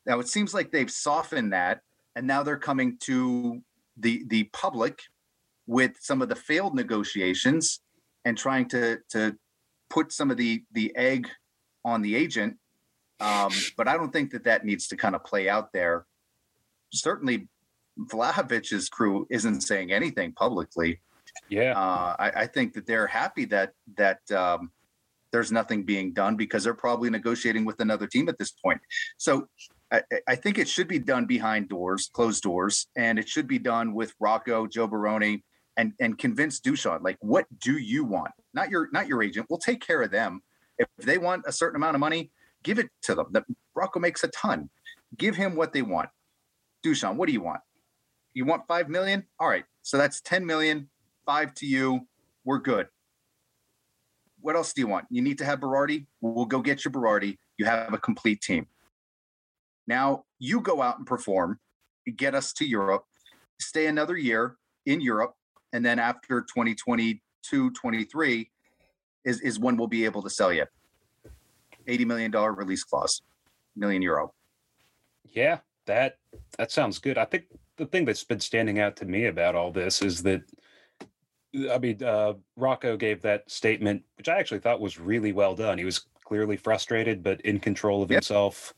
[0.07, 1.81] Now it seems like they've softened that,
[2.15, 3.61] and now they're coming to
[3.97, 5.01] the the public
[5.67, 7.81] with some of the failed negotiations
[8.25, 9.37] and trying to to
[9.89, 11.29] put some of the the egg
[11.85, 12.57] on the agent.
[13.21, 16.07] Um, but I don't think that that needs to kind of play out there.
[16.93, 17.49] Certainly,
[17.99, 21.01] Vlahovic's crew isn't saying anything publicly.
[21.49, 24.71] Yeah, uh, I, I, think that they're happy that that um,
[25.33, 28.81] there's nothing being done because they're probably negotiating with another team at this point.
[29.17, 29.49] So
[29.93, 33.59] I, I, think it should be done behind doors, closed doors, and it should be
[33.59, 35.43] done with Rocco, Joe Barone,
[35.77, 38.33] and and convince Dusan like, what do you want?
[38.55, 39.47] Not your not your agent.
[39.49, 40.43] We'll take care of them.
[40.79, 42.31] If they want a certain amount of money,
[42.63, 43.27] give it to them.
[43.31, 44.71] The, Rocco makes a ton.
[45.17, 46.09] Give him what they want.
[46.85, 47.61] Dusan, what do you want?
[48.41, 49.25] You want five million?
[49.39, 50.89] All right, so that's ten million.
[51.27, 52.01] Five to you.
[52.45, 52.89] We're good
[54.41, 55.07] what else do you want?
[55.11, 56.07] You need to have Berardi.
[56.21, 57.37] We'll go get your Berardi.
[57.59, 58.67] You have a complete team.
[59.87, 61.59] Now you go out and perform,
[62.17, 63.05] get us to Europe,
[63.59, 65.35] stay another year in Europe,
[65.73, 68.51] and then after 2022, 23
[69.25, 70.65] is, is when we'll be able to sell you.
[71.89, 73.23] $80 million release clause,
[73.77, 74.33] million euro.
[75.25, 76.19] Yeah, that
[76.59, 77.19] that sounds good.
[77.19, 77.45] I think
[77.81, 80.43] the thing that's been standing out to me about all this is that
[81.73, 85.79] I mean, uh, Rocco gave that statement, which I actually thought was really well done.
[85.79, 88.19] He was clearly frustrated, but in control of yep.
[88.19, 88.73] himself,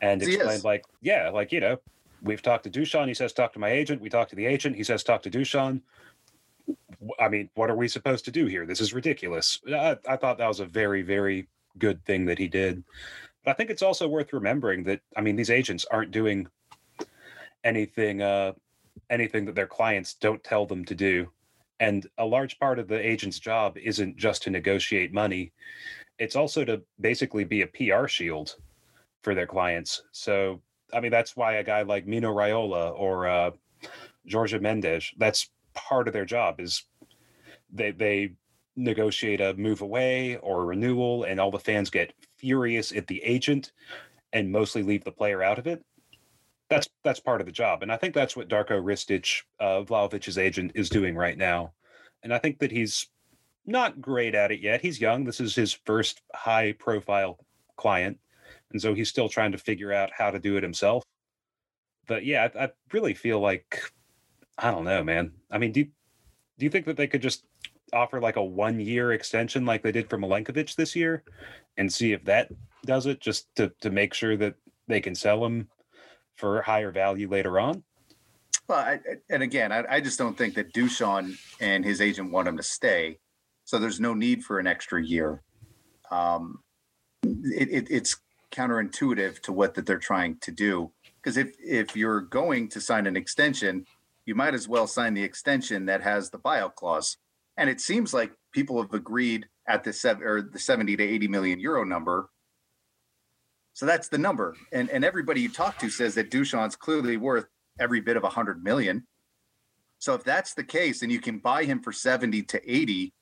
[0.00, 1.76] and explained like, yeah, like you know,
[2.22, 3.06] we've talked to Dushan.
[3.06, 4.00] He says talk to my agent.
[4.00, 4.74] We talk to the agent.
[4.74, 5.82] He says talk to Dushan.
[7.20, 8.64] I mean, what are we supposed to do here?
[8.64, 9.60] This is ridiculous.
[9.68, 11.46] I, I thought that was a very, very
[11.78, 12.82] good thing that he did.
[13.44, 16.48] But I think it's also worth remembering that I mean, these agents aren't doing
[17.64, 18.52] anything, uh,
[19.10, 21.28] anything that their clients don't tell them to do.
[21.80, 25.52] And a large part of the agent's job isn't just to negotiate money,
[26.18, 28.56] it's also to basically be a PR shield
[29.22, 30.02] for their clients.
[30.12, 30.62] So,
[30.92, 33.50] I mean, that's why a guy like Mino Raiola or uh,
[34.30, 36.84] Jorge Mendes, that's part of their job is
[37.72, 38.34] they, they
[38.76, 43.22] negotiate a move away or a renewal, and all the fans get furious at the
[43.24, 43.72] agent
[44.32, 45.82] and mostly leave the player out of it
[46.74, 50.38] that's that's part of the job, and I think that's what Darko Ristic, uh, Vlahovic's
[50.38, 51.72] agent, is doing right now.
[52.22, 53.08] And I think that he's
[53.66, 54.80] not great at it yet.
[54.80, 55.24] He's young.
[55.24, 57.38] This is his first high-profile
[57.76, 58.18] client,
[58.72, 61.04] and so he's still trying to figure out how to do it himself.
[62.06, 63.92] But yeah, I, I really feel like
[64.58, 65.32] I don't know, man.
[65.50, 65.86] I mean, do you,
[66.58, 67.44] do you think that they could just
[67.92, 71.22] offer like a one-year extension like they did for Milenkovic this year,
[71.76, 72.50] and see if that
[72.84, 74.54] does it, just to to make sure that
[74.88, 75.68] they can sell him
[76.36, 77.82] for higher value later on?
[78.68, 82.48] Well, I, and again, I, I, just don't think that Dusan and his agent want
[82.48, 83.18] him to stay.
[83.64, 85.42] So there's no need for an extra year.
[86.10, 86.60] Um,
[87.22, 88.16] it, it, it's
[88.52, 90.92] counterintuitive to what that they're trying to do.
[91.22, 93.84] Because if if you're going to sign an extension,
[94.26, 97.16] you might as well sign the extension that has the buyout clause.
[97.56, 101.28] And it seems like people have agreed at the seven or the 70 to 80
[101.28, 102.28] million euro number.
[103.74, 104.56] So that's the number.
[104.72, 107.46] And and everybody you talk to says that Dusan's clearly worth
[107.78, 109.06] every bit of a hundred million.
[109.98, 113.12] So if that's the case and you can buy him for 70 to 80,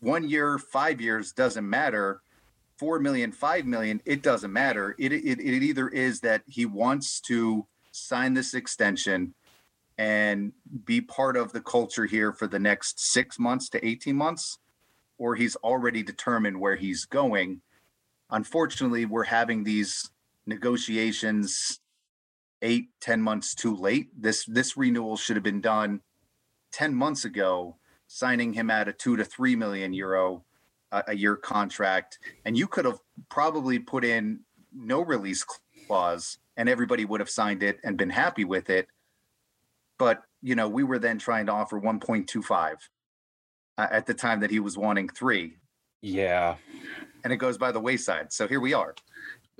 [0.00, 2.20] one year, five years doesn't matter.
[2.78, 4.96] Four million, five million, it doesn't matter.
[4.98, 9.34] It, it, it either is that he wants to sign this extension
[9.98, 10.52] and
[10.84, 14.58] be part of the culture here for the next six months to 18 months,
[15.18, 17.60] or he's already determined where he's going.
[18.32, 20.10] Unfortunately, we're having these
[20.46, 21.80] negotiations
[22.62, 24.08] eight, ten months too late.
[24.18, 26.00] This this renewal should have been done
[26.72, 27.76] 10 months ago,
[28.06, 30.44] signing him at a two to three million euro
[30.90, 32.18] uh, a year contract.
[32.44, 34.40] And you could have probably put in
[34.74, 35.44] no release
[35.86, 38.88] clause and everybody would have signed it and been happy with it
[39.98, 42.76] but you know we were then trying to offer 1.25
[43.78, 45.56] uh, at the time that he was wanting three
[46.00, 46.56] yeah
[47.24, 48.32] and it goes by the wayside.
[48.32, 48.94] So here we are.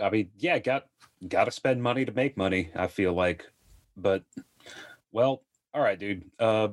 [0.01, 0.87] I mean yeah got
[1.29, 3.47] got to spend money to make money i feel like.
[3.97, 4.25] But
[5.13, 5.43] well
[5.75, 6.69] all right dude uh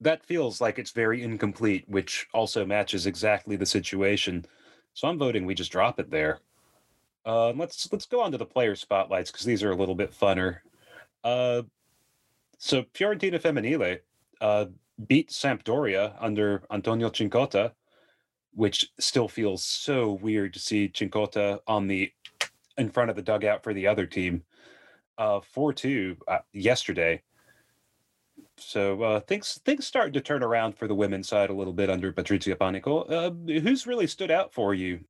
[0.00, 4.44] that feels like it's very incomplete which also matches exactly the situation.
[4.94, 6.40] So i'm voting we just drop it there.
[7.24, 10.12] Uh let's let's go on to the player spotlights because these are a little bit
[10.12, 10.58] funner.
[11.24, 11.62] Uh
[12.58, 14.00] so Fiorentina Femminile
[14.40, 14.66] uh,
[15.06, 17.72] beat Sampdoria under Antonio Cincotta,
[18.56, 22.10] which still feels so weird to see Cincotta on the
[22.78, 24.42] in front of the dugout for the other team.
[25.18, 27.22] Uh, four two uh, yesterday.
[28.56, 31.90] So uh, things things started to turn around for the women's side a little bit
[31.90, 33.10] under Patrizia Panico.
[33.10, 35.00] Uh, who's really stood out for you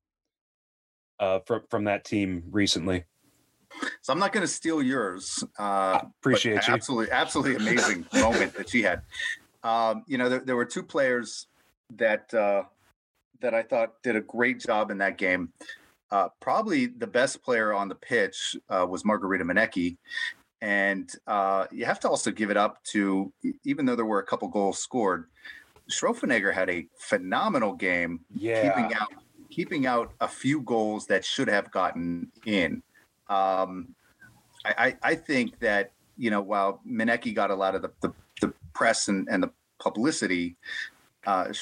[1.21, 3.05] uh, from from that team recently?
[4.01, 5.45] So I'm not going to steal yours.
[5.59, 6.75] Uh, Appreciate you.
[6.75, 9.03] Absolutely, absolutely amazing moment that she had.
[9.63, 11.49] Um, you know, there, there, were two players
[11.97, 12.63] that uh,
[13.41, 15.53] that I thought did a great job in that game.
[16.11, 19.97] Uh, probably the best player on the pitch uh, was Margarita Monnecchi.
[20.63, 23.33] And uh, you have to also give it up to,
[23.65, 25.27] even though there were a couple goals scored,
[25.91, 28.69] Schroffenegger had a phenomenal game, yeah.
[28.69, 29.09] keeping out
[29.51, 32.83] keeping out a few goals that should have gotten in.
[33.29, 33.95] Um,
[34.65, 38.53] I, I, think that you know while Monnecchi got a lot of the, the, the
[38.75, 40.57] press and, and the publicity,
[41.27, 41.53] uh,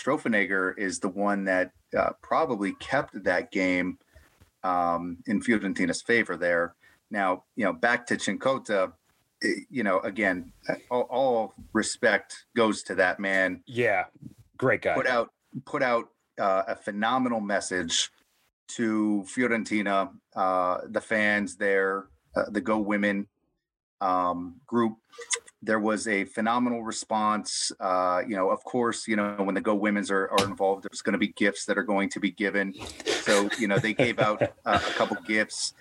[0.77, 3.99] is the one that uh, probably kept that game
[4.63, 6.75] um, in Fiorentina's favor there.
[7.11, 8.93] Now, you know, back to Cincotta,
[9.43, 10.53] eh, you know, again,
[10.91, 13.63] all, all, respect goes to that man.
[13.67, 14.05] Yeah,
[14.57, 14.95] great guy.
[14.95, 15.31] Put out
[15.65, 16.09] put out
[16.39, 18.11] uh, a phenomenal message
[18.67, 23.29] to Fiorentina, uh, the fans there, uh, the Go Women
[24.01, 24.97] um, group.
[25.65, 27.73] There was a phenomenal response.
[27.81, 31.03] Uh, you know, of course, you know when the Go Women's are, are involved, there's
[31.03, 32.75] going to be gifts that are going to be given.
[33.23, 35.73] So you know they gave out uh, a couple gifts,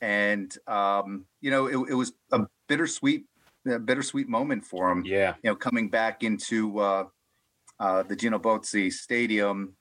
[0.00, 3.26] and um, you know it, it was a bittersweet,
[3.66, 5.04] a bittersweet moment for them.
[5.04, 7.04] Yeah, you know, coming back into uh,
[7.78, 9.74] uh, the Gino Bozzi Stadium.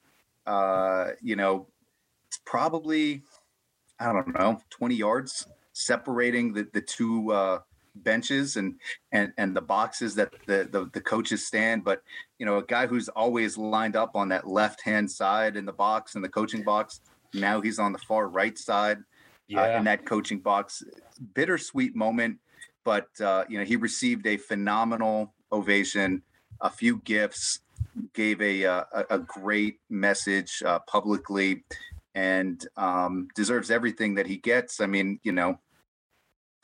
[0.45, 1.67] Uh, you know,
[2.27, 3.23] it's probably
[3.99, 7.59] I don't know, 20 yards separating the the two uh,
[7.95, 8.75] benches and
[9.11, 11.83] and and the boxes that the, the, the coaches stand.
[11.83, 12.03] But
[12.39, 15.73] you know, a guy who's always lined up on that left hand side in the
[15.73, 17.01] box in the coaching box.
[17.33, 18.99] Now he's on the far right side
[19.47, 19.61] yeah.
[19.61, 20.83] uh, in that coaching box.
[21.33, 22.37] Bittersweet moment,
[22.83, 26.21] but uh, you know he received a phenomenal ovation,
[26.61, 27.59] a few gifts,
[28.13, 31.63] gave a uh, a, a great message uh, publicly
[32.15, 34.79] and um, deserves everything that he gets.
[34.79, 35.59] I mean, you know,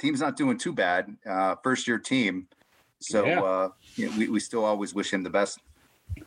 [0.02, 1.16] team's not doing too bad.
[1.26, 2.47] Uh, first year team,
[2.99, 3.41] so yeah.
[3.41, 5.60] uh, you know, we we still always wish him the best.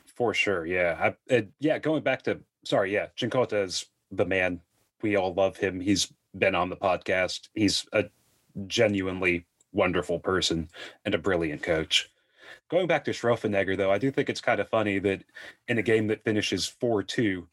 [0.07, 1.79] For sure, yeah, I, uh, yeah.
[1.79, 4.61] Going back to sorry, yeah, Cincotta is the man.
[5.03, 5.81] We all love him.
[5.81, 7.49] He's been on the podcast.
[7.55, 8.05] He's a
[8.67, 10.69] genuinely wonderful person
[11.05, 12.09] and a brilliant coach.
[12.71, 15.23] Going back to Schroffenegger, though, I do think it's kind of funny that
[15.69, 17.47] in a game that finishes 4 2,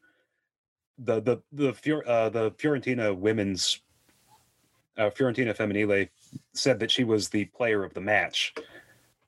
[0.99, 3.81] the the the Fior, uh, the Fiorentina women's
[5.01, 6.09] uh, Fiorentina Femminile
[6.53, 8.53] said that she was the player of the match,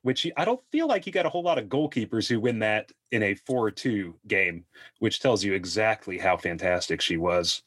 [0.02, 2.92] which I don't feel like you got a whole lot of goalkeepers who win that
[3.10, 4.64] in a 4-2 game,
[5.00, 7.62] which tells you exactly how fantastic she was.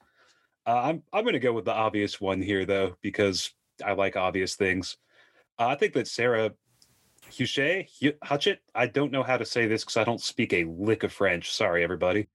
[0.66, 3.52] Uh, I'm I'm going to go with the obvious one here though because
[3.86, 4.98] I like obvious things.
[5.60, 6.52] Uh, I think that Sarah
[7.32, 7.88] Huchet,
[8.24, 11.14] Hutchett, I don't know how to say this because I don't speak a lick of
[11.14, 11.54] French.
[11.54, 12.28] Sorry, everybody.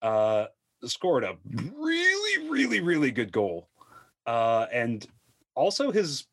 [0.00, 0.46] Uh,
[0.84, 1.36] scored a
[1.72, 3.68] really, really, really good goal.
[4.26, 5.06] Uh, and
[5.54, 6.26] also his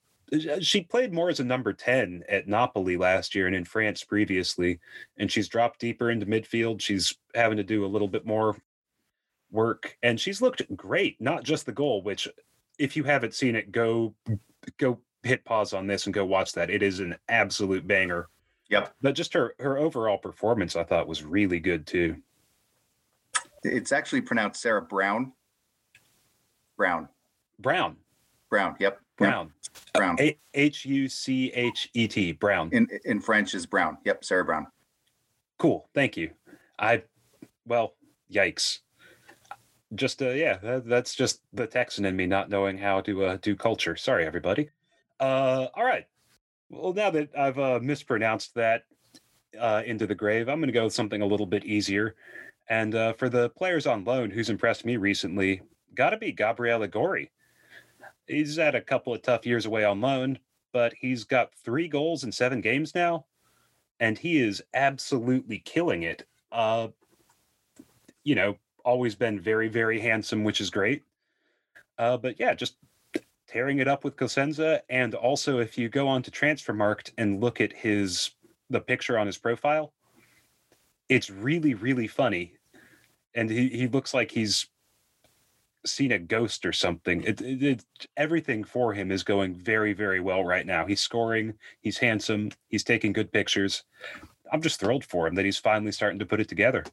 [0.60, 4.80] she played more as a number 10 at Napoli last year and in France previously.
[5.18, 6.82] And she's dropped deeper into midfield.
[6.82, 8.56] She's having to do a little bit more
[9.52, 9.98] work.
[10.04, 12.28] And she's looked great, not just the goal, which
[12.78, 14.14] if you haven't seen it, go
[14.78, 16.70] go hit pause on this and go watch that.
[16.70, 18.30] It is an absolute banger.
[18.70, 18.94] Yep.
[19.02, 22.18] But just her her overall performance I thought was really good too.
[23.64, 25.34] It's actually pronounced Sarah Brown.
[26.78, 27.10] Brown.
[27.60, 27.98] Brown.
[28.50, 28.76] Brown.
[28.80, 29.00] Yep.
[29.18, 29.52] Brown.
[29.94, 30.18] Brown.
[30.54, 32.32] H U C H E T.
[32.32, 32.70] Brown.
[32.72, 33.98] In in French is Brown.
[34.06, 34.24] Yep.
[34.24, 34.68] Sarah Brown.
[35.58, 35.90] Cool.
[35.94, 36.32] Thank you.
[36.80, 37.04] I
[37.66, 37.96] well,
[38.32, 38.80] yikes.
[39.96, 43.38] Just uh yeah, that, that's just the Texan in me not knowing how to uh,
[43.42, 43.96] do culture.
[43.96, 44.70] Sorry everybody.
[45.20, 46.06] Uh all right.
[46.70, 48.84] Well, now that I've uh, mispronounced that
[49.60, 52.16] uh, into the grave, I'm going to go with something a little bit easier.
[52.70, 55.62] And uh, for the players on loan who's impressed me recently,
[55.96, 57.32] got to be Gabriele Gori.
[58.30, 60.38] He's had a couple of tough years away on loan,
[60.72, 63.26] but he's got three goals in seven games now,
[64.00, 66.28] and he is absolutely killing it.
[66.52, 66.90] Uh,
[68.24, 68.56] you know,
[68.86, 71.04] always been very, very handsome, which is great.
[71.98, 72.76] Uh, but yeah, just
[73.48, 74.82] tearing it up with Cosenza.
[74.90, 78.32] And also, if you go on to Transfermarkt and look at his
[78.70, 79.92] the picture on his profile,
[81.10, 82.54] it's really, really funny.
[83.34, 84.68] And he, he looks like he's
[85.86, 87.24] seen a ghost or something.
[87.24, 87.86] It, it, it,
[88.18, 90.86] everything for him is going very, very well right now.
[90.86, 93.84] He's scoring, he's handsome, he's taking good pictures.
[94.52, 96.84] I'm just thrilled for him that he's finally starting to put it together.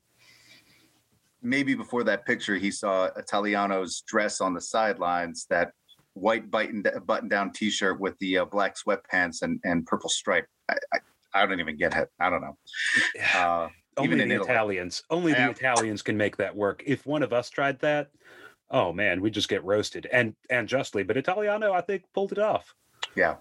[1.42, 5.72] Maybe before that picture, he saw Italiano's dress on the sidelines, that
[6.14, 10.46] white button button down T-shirt with the uh, black sweatpants and and purple stripe.
[10.68, 10.98] I, I,
[11.34, 12.08] I don't even get it.
[12.18, 12.56] I don't know.
[13.34, 13.68] Uh,
[13.98, 14.50] only the Italy.
[14.50, 16.82] Italians, only the Italians can make that work.
[16.84, 18.10] If one of us tried that,
[18.70, 21.02] oh man, we just get roasted and and justly.
[21.02, 22.74] But Italiano, I think, pulled it off.
[23.14, 23.36] Yeah,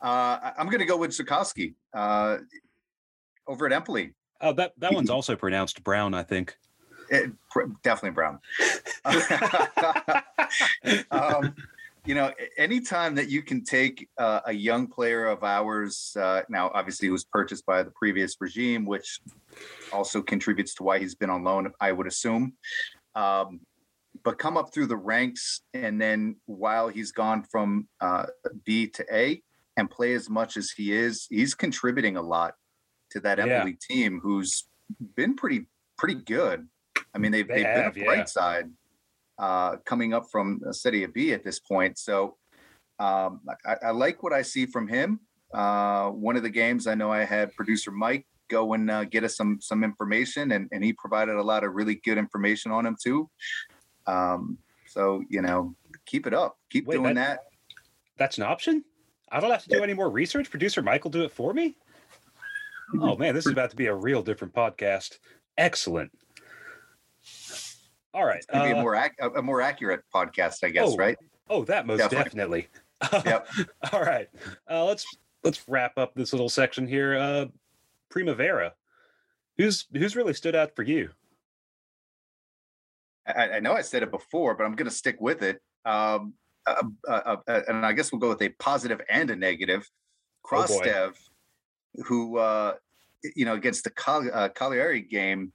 [0.00, 2.38] uh, I'm going to go with Zurkowski uh,
[3.46, 4.12] over at Empoli.
[4.40, 6.56] Oh, that that one's also pronounced Brown, I think.
[7.10, 7.30] It,
[7.82, 8.38] definitely Brown.
[11.10, 11.54] um,
[12.06, 16.70] you know, anytime that you can take uh, a young player of ours, uh, now
[16.74, 19.20] obviously he was purchased by the previous regime, which
[19.92, 22.54] also contributes to why he's been on loan, I would assume.
[23.14, 23.60] Um,
[24.24, 28.26] but come up through the ranks, and then while he's gone from uh,
[28.64, 29.42] B to A
[29.76, 32.54] and play as much as he is, he's contributing a lot
[33.10, 33.94] to that Empoli yeah.
[33.94, 34.64] team, who's
[35.14, 35.66] been pretty
[35.98, 36.66] pretty good.
[37.14, 38.24] I mean, they've, they have been a bright yeah.
[38.24, 38.70] side
[39.38, 41.98] uh, coming up from a Serie B at this point.
[41.98, 42.36] So
[42.98, 45.20] um, I, I, like what I see from him.
[45.52, 49.24] Uh, one of the games I know I had producer Mike go and uh, get
[49.24, 52.86] us some some information, and, and he provided a lot of really good information on
[52.86, 53.28] him too.
[54.06, 55.74] Um, so you know,
[56.06, 57.40] keep it up, keep Wait, doing that, that,
[58.16, 58.84] That's an option.
[59.30, 60.50] I don't have to do any more research.
[60.50, 61.76] Producer Michael do it for me.
[63.00, 65.18] Oh man, this is about to be a real different podcast.
[65.56, 66.12] Excellent.
[68.12, 68.38] All right.
[68.38, 71.18] It's uh, be a more ac- a more accurate podcast, I guess, oh, right?
[71.48, 72.68] Oh, that most definitely.
[73.02, 73.30] definitely.
[73.30, 73.48] yep.
[73.92, 74.28] All right.
[74.70, 75.04] Uh, let's
[75.42, 77.16] let's wrap up this little section here.
[77.16, 77.46] Uh,
[78.10, 78.74] Primavera.
[79.58, 81.10] Who's who's really stood out for you?
[83.26, 85.60] I, I know I said it before, but I'm going to stick with it.
[85.84, 86.34] Um,
[86.66, 89.88] uh, uh, uh, and I guess we'll go with a positive and a negative.
[90.44, 92.74] Krastev, oh who uh,
[93.34, 95.52] you know against the Cali- Cagliari game,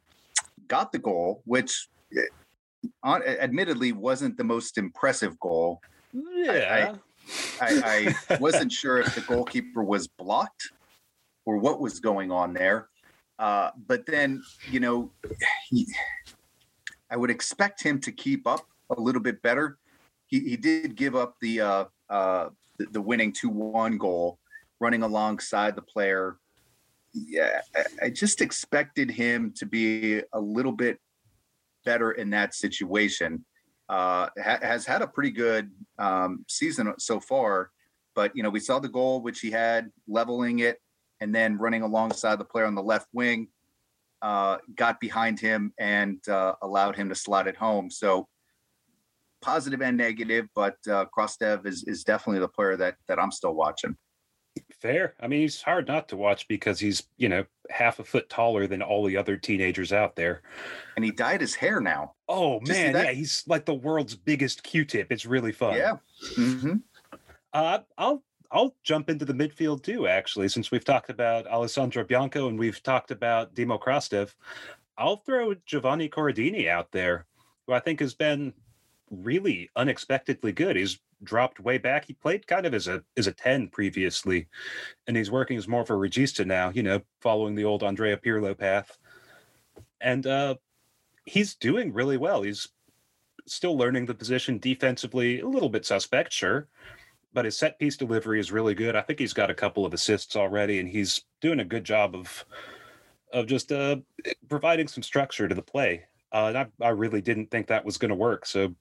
[0.68, 1.90] got the goal, which
[3.04, 5.82] on, admittedly wasn't the most impressive goal.
[6.14, 6.96] Yeah.
[7.62, 10.72] I, I, I wasn't sure if the goalkeeper was blocked
[11.46, 12.90] or what was going on there.
[13.38, 15.12] Uh, but then, you know,
[15.70, 15.88] he,
[17.12, 19.78] I would expect him to keep up a little bit better.
[20.28, 24.40] He, he did give up the, uh, uh, the, winning 2 1 goal
[24.80, 26.38] running alongside the player.
[27.14, 31.00] Yeah, I, I just expected him to be a little bit
[31.86, 33.46] better in that situation.
[33.90, 37.72] Uh, ha- has had a pretty good um, season so far,
[38.14, 40.80] but you know we saw the goal which he had leveling it
[41.22, 43.48] and then running alongside the player on the left wing,
[44.22, 47.90] uh, got behind him and uh, allowed him to slot it home.
[47.90, 48.28] So
[49.42, 53.54] positive and negative, but uh, Krastev is is definitely the player that that I'm still
[53.54, 53.96] watching.
[54.82, 55.16] Fair.
[55.22, 58.68] I mean, he's hard not to watch because he's, you know, half a foot taller
[58.68, 60.42] than all the other teenagers out there.
[60.96, 62.14] And he dyed his hair now.
[62.28, 65.12] Oh man, yeah, he's like the world's biggest Q-tip.
[65.12, 65.76] It's really fun.
[65.76, 65.98] Yeah.
[66.36, 66.76] Mm-hmm.
[67.54, 70.08] Uh, I'll I'll jump into the midfield too.
[70.08, 74.34] Actually, since we've talked about Alessandro Bianco and we've talked about Dimo Krastev,
[74.98, 77.26] I'll throw Giovanni Corradini out there,
[77.68, 78.54] who I think has been
[79.12, 80.76] really unexpectedly good.
[80.76, 82.06] He's dropped way back.
[82.06, 84.48] He played kind of as a as a 10 previously,
[85.08, 88.18] and he's working as more of a regista now, you know, following the old Andrea
[88.18, 88.98] Pirlo path.
[90.02, 90.56] And uh
[91.26, 92.42] he's doing really well.
[92.42, 92.68] He's
[93.46, 96.68] still learning the position defensively, a little bit suspect, sure.
[97.34, 98.96] But his set piece delivery is really good.
[98.96, 102.16] I think he's got a couple of assists already, and he's doing a good job
[102.16, 102.46] of
[103.32, 103.98] of just uh,
[104.50, 106.06] providing some structure to the play.
[106.32, 108.46] Uh, I, I really didn't think that was going to work.
[108.46, 108.74] So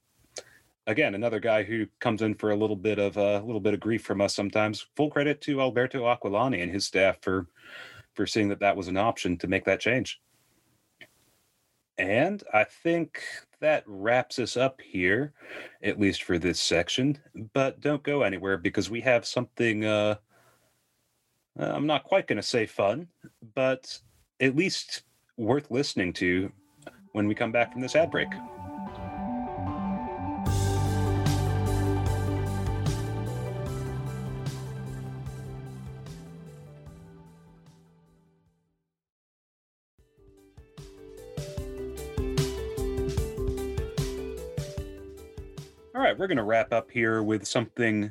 [0.86, 3.74] again, another guy who comes in for a little bit of uh, a little bit
[3.74, 4.86] of grief from us sometimes.
[4.96, 7.46] Full credit to Alberto Aquilani and his staff for
[8.14, 10.20] for seeing that that was an option to make that change.
[11.98, 13.22] And I think
[13.60, 15.32] that wraps us up here,
[15.82, 17.18] at least for this section.
[17.52, 19.84] But don't go anywhere because we have something.
[19.84, 20.16] Uh,
[21.58, 23.08] I'm not quite going to say fun,
[23.54, 23.98] but
[24.40, 25.02] at least
[25.36, 26.52] worth listening to
[27.12, 28.28] when we come back from this ad break.
[46.08, 48.10] Right, we're going to wrap up here with something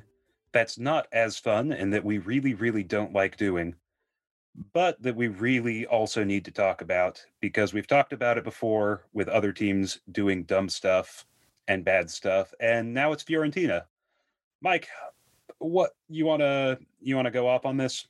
[0.52, 3.76] that's not as fun and that we really, really don't like doing
[4.74, 9.04] but that we really also need to talk about because we've talked about it before
[9.14, 11.26] with other teams doing dumb stuff
[11.68, 13.84] and bad stuff and now it's Fiorentina.
[14.62, 14.88] Mike,
[15.60, 18.08] what you want to you want to go off on this?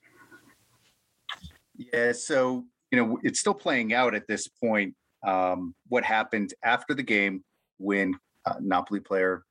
[1.76, 4.96] Yeah, so you know it's still playing out at this point.
[5.26, 7.44] Um, what happened after the game
[7.78, 9.44] when uh, Napoli player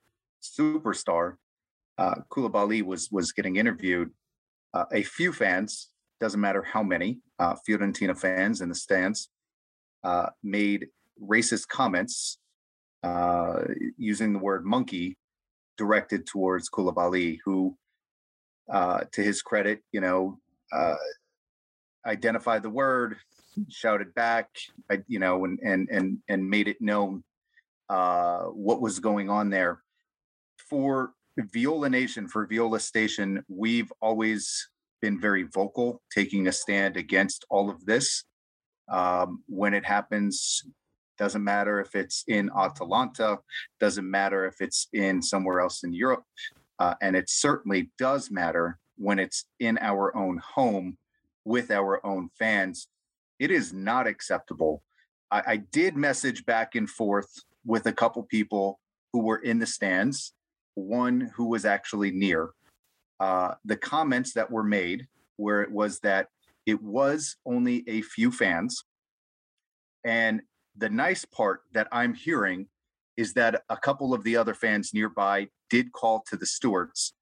[0.57, 1.35] superstar
[1.97, 4.11] uh, Koulibaly was was getting interviewed?
[4.73, 5.89] Uh, a few fans
[6.19, 9.29] doesn't matter how many uh, Fiorentina fans in the stands
[10.03, 10.87] uh, made
[11.21, 12.37] racist comments
[13.03, 13.61] uh,
[13.97, 15.17] using the word monkey
[15.77, 17.77] directed towards Koulibaly, who,
[18.71, 20.39] uh, to his credit, you know,
[20.71, 20.95] uh,
[22.05, 23.17] identified the word,
[23.69, 24.49] shouted back,
[25.07, 27.23] you know, and and and and made it known
[27.87, 29.81] what was going on there.
[30.69, 34.69] For Viola Nation, for Viola Station, we've always
[35.01, 38.23] been very vocal, taking a stand against all of this.
[38.89, 40.63] Um, when it happens,
[41.17, 43.39] doesn't matter if it's in Atalanta,
[43.79, 46.23] doesn't matter if it's in somewhere else in Europe,
[46.79, 50.97] uh, and it certainly does matter when it's in our own home
[51.43, 52.87] with our own fans.
[53.39, 54.83] It is not acceptable.
[55.31, 57.29] I, I did message back and forth
[57.65, 58.79] with a couple people
[59.13, 60.33] who were in the stands,
[60.77, 62.51] one who was actually near
[63.19, 65.07] uh, the comments that were made,
[65.37, 66.27] where it was that
[66.65, 68.83] it was only a few fans.
[70.03, 70.41] And
[70.75, 72.67] the nice part that I'm hearing
[73.15, 77.13] is that a couple of the other fans nearby did call to the stewards,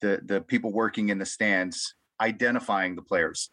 [0.00, 3.50] the, the people working in the stands, identifying the players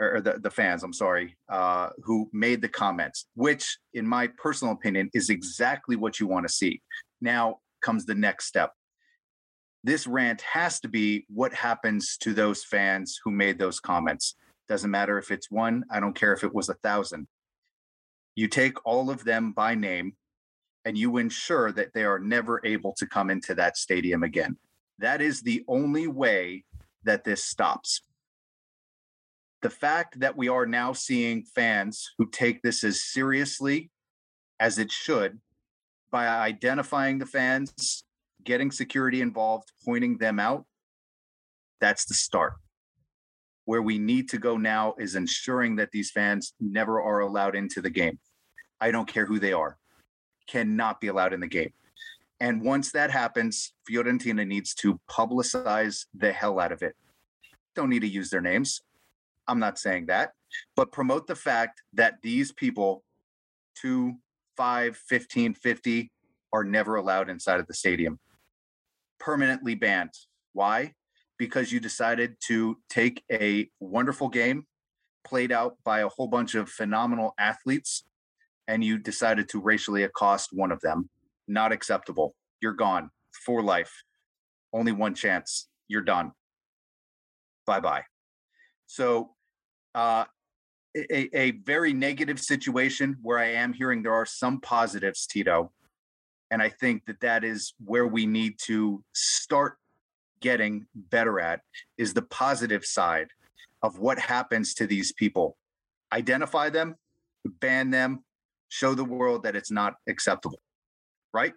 [0.00, 4.74] or the, the fans, I'm sorry, uh, who made the comments, which, in my personal
[4.74, 6.82] opinion, is exactly what you want to see.
[7.20, 8.72] Now comes the next step
[9.84, 14.34] this rant has to be what happens to those fans who made those comments.
[14.68, 17.28] Doesn't matter if it's one, I don't care if it was a thousand.
[18.34, 20.14] You take all of them by name
[20.84, 24.56] and you ensure that they are never able to come into that stadium again.
[24.98, 26.64] That is the only way
[27.04, 28.02] that this stops.
[29.62, 33.90] The fact that we are now seeing fans who take this as seriously
[34.60, 35.40] as it should
[36.10, 38.04] by identifying the fans
[38.44, 40.64] getting security involved, pointing them out,
[41.80, 42.54] that's the start.
[43.64, 47.82] Where we need to go now is ensuring that these fans never are allowed into
[47.82, 48.18] the game.
[48.80, 49.76] I don't care who they are,
[50.46, 51.72] cannot be allowed in the game.
[52.40, 56.94] And once that happens, Fiorentina needs to publicize the hell out of it.
[57.74, 58.80] Don't need to use their names.
[59.48, 60.32] I'm not saying that,
[60.76, 63.02] but promote the fact that these people,
[63.74, 64.14] two,
[64.58, 66.12] five, 15, 50,
[66.52, 68.18] are never allowed inside of the stadium
[69.18, 70.14] permanently banned.
[70.52, 70.92] Why?
[71.38, 74.66] Because you decided to take a wonderful game
[75.24, 78.04] played out by a whole bunch of phenomenal athletes
[78.66, 81.08] and you decided to racially accost one of them.
[81.46, 82.34] Not acceptable.
[82.60, 83.10] You're gone
[83.44, 84.02] for life.
[84.72, 85.68] Only one chance.
[85.86, 86.32] You're done.
[87.66, 88.02] Bye bye.
[88.86, 89.30] So,
[89.94, 90.24] uh,
[91.10, 95.72] a, a very negative situation where I am hearing there are some positives, Tito.
[96.50, 99.76] And I think that that is where we need to start
[100.40, 101.60] getting better at
[101.96, 103.28] is the positive side
[103.82, 105.56] of what happens to these people.
[106.12, 106.96] Identify them,
[107.60, 108.24] ban them,
[108.68, 110.60] show the world that it's not acceptable.
[111.32, 111.52] Right?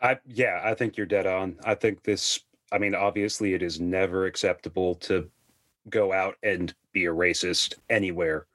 [0.00, 1.56] I yeah, I think you're dead on.
[1.64, 2.40] I think this
[2.72, 5.30] I mean, obviously it is never acceptable to
[5.90, 8.46] go out and be a racist anywhere.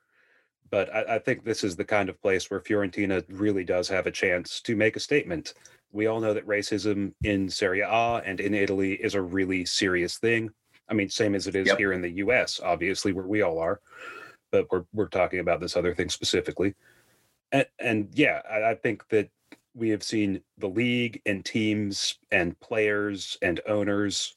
[0.72, 4.08] But I, I think this is the kind of place where Fiorentina really does have
[4.08, 5.54] a chance to make a statement.
[5.92, 10.18] We all know that racism in Serie A and in Italy is a really serious
[10.18, 10.50] thing.
[10.88, 11.78] I mean, same as it is yep.
[11.78, 13.80] here in the US, obviously, where we all are.
[14.52, 16.74] But we're we're talking about this other thing specifically.
[17.52, 19.30] And, and yeah, I, I think that
[19.76, 24.36] we have seen the league and teams and players and owners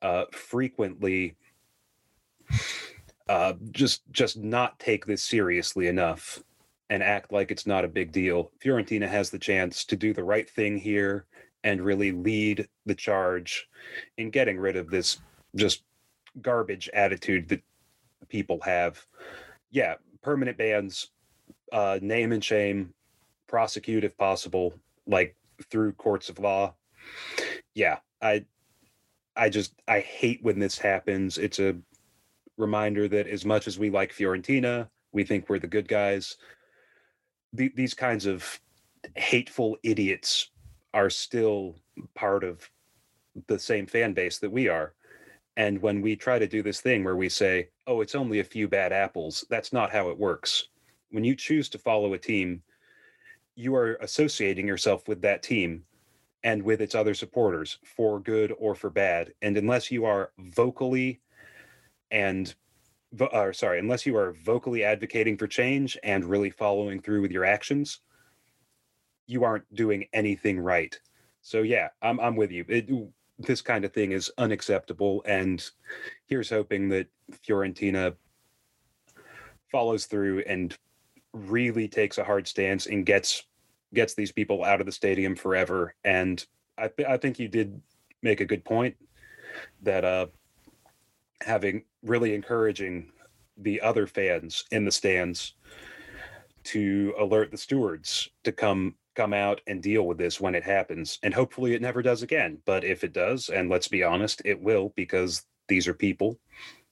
[0.00, 1.36] uh, frequently
[3.28, 6.42] uh, just just not take this seriously enough
[6.90, 8.50] and act like it's not a big deal.
[8.62, 11.26] Fiorentina has the chance to do the right thing here
[11.64, 13.68] and really lead the charge
[14.18, 15.20] in getting rid of this
[15.54, 15.84] just
[16.40, 17.62] garbage attitude that
[18.28, 19.06] people have.
[19.70, 21.10] Yeah, permanent bans,
[21.72, 22.92] uh, name and shame,
[23.46, 24.74] prosecute if possible,
[25.06, 25.36] like
[25.70, 26.74] through courts of law.
[27.74, 28.44] Yeah, I
[29.36, 31.38] I just I hate when this happens.
[31.38, 31.76] It's a
[32.62, 36.36] reminder that as much as we like Fiorentina, we think we're the good guys.
[37.52, 38.60] The, these kinds of
[39.16, 40.50] hateful idiots
[40.94, 41.76] are still
[42.14, 42.68] part of
[43.46, 44.94] the same fan base that we are.
[45.56, 48.44] And when we try to do this thing where we say, oh, it's only a
[48.44, 50.68] few bad apples, that's not how it works.
[51.10, 52.62] When you choose to follow a team,
[53.54, 55.84] you are associating yourself with that team
[56.42, 59.32] and with its other supporters for good or for bad.
[59.42, 61.20] And unless you are vocally
[62.12, 62.54] and
[63.32, 67.44] or sorry, unless you are vocally advocating for change and really following through with your
[67.44, 68.00] actions,
[69.26, 70.98] you aren't doing anything right.
[71.42, 72.64] So yeah, I'm I'm with you.
[72.68, 72.90] It,
[73.38, 75.64] this kind of thing is unacceptable, and
[76.26, 77.08] here's hoping that
[77.46, 78.14] Fiorentina
[79.70, 80.76] follows through and
[81.32, 83.44] really takes a hard stance and gets
[83.94, 85.94] gets these people out of the stadium forever.
[86.04, 86.44] And
[86.78, 87.80] I th- I think you did
[88.22, 88.96] make a good point
[89.82, 90.26] that uh
[91.44, 93.10] having really encouraging
[93.56, 95.54] the other fans in the stands
[96.64, 101.18] to alert the stewards to come come out and deal with this when it happens.
[101.22, 102.58] And hopefully it never does again.
[102.64, 106.38] But if it does and let's be honest it will because these are people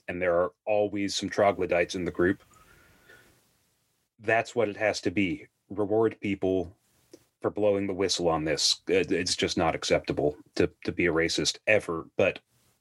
[0.09, 2.43] and there are always some troglodytes in the group.
[4.21, 5.47] That's what it has to be.
[5.71, 6.77] Reward people
[7.41, 8.83] for blowing the whistle on this.
[8.87, 12.07] It's just not acceptable to to be a racist ever.
[12.19, 12.41] But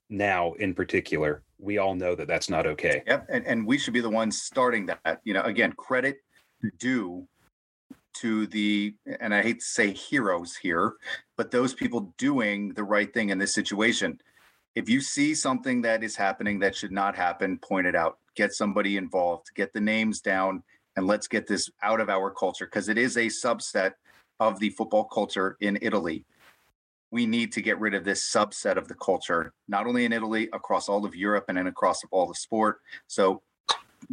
[0.10, 3.04] now in particular we all know that that's not okay.
[3.06, 5.22] Yep, and, and we should be the ones starting that.
[5.24, 6.18] You know, again, credit
[6.80, 7.28] due
[8.16, 10.94] to the, and I hate to say heroes here,
[11.38, 14.20] but those people doing the right thing in this situation.
[14.76, 18.18] If you see something that is happening that should not happen, point it out.
[18.36, 19.48] Get somebody involved.
[19.56, 20.64] Get the names down,
[20.96, 23.94] and let's get this out of our culture because it is a subset
[24.40, 26.26] of the football culture in Italy
[27.12, 30.50] we need to get rid of this subset of the culture, not only in Italy,
[30.54, 32.82] across all of Europe and then across all the sport.
[33.08, 33.42] So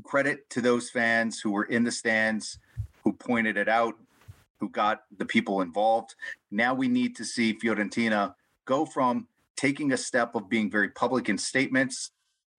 [0.02, 2.59] credit to those fans who were in the stands,
[3.05, 3.94] who pointed it out,
[4.59, 6.14] who got the people involved.
[6.51, 11.28] Now we need to see Fiorentina go from taking a step of being very public
[11.28, 12.10] in statements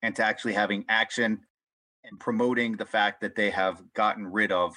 [0.04, 1.40] and to actually having action
[2.04, 4.74] and promoting the fact that they have gotten rid of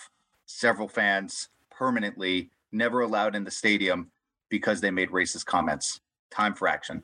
[0.46, 4.10] several fans permanently, never allowed in the stadium
[4.50, 6.00] because they made racist comments.
[6.30, 7.02] Time for action.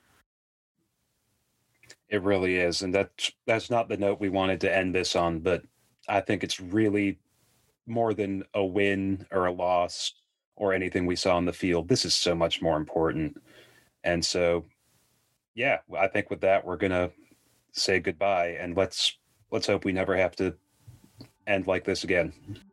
[2.09, 5.41] It really is, and that's that's not the note we wanted to end this on,
[5.41, 5.65] but
[6.09, 7.19] I think it's really
[7.87, 10.13] more than a win or a loss
[10.57, 11.89] or anything we saw on the field.
[11.89, 13.41] This is so much more important.
[14.05, 14.65] And so
[15.55, 17.11] yeah, I think with that we're going to
[17.73, 19.19] say goodbye and let's
[19.51, 20.55] let's hope we never have to
[21.47, 22.33] end like this again.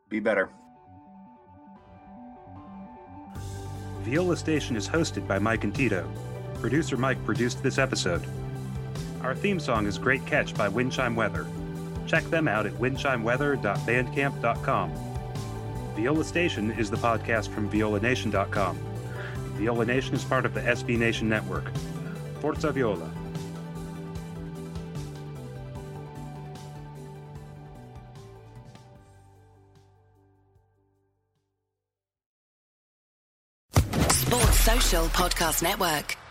[0.09, 0.49] Be better.
[4.03, 6.07] Viola Station is hosted by Mike and Tito.
[6.59, 8.21] Producer Mike produced this episode.
[9.21, 11.47] Our theme song is Great Catch by Windchime Weather.
[12.05, 14.91] Check them out at windchimeweather.bandcamp.com.
[15.95, 18.77] Viola Station is the podcast from violanation.com.
[19.53, 21.71] Viola Nation is part of the SB Nation network.
[22.41, 23.09] Forza Viola.
[35.01, 36.22] Podcast Network.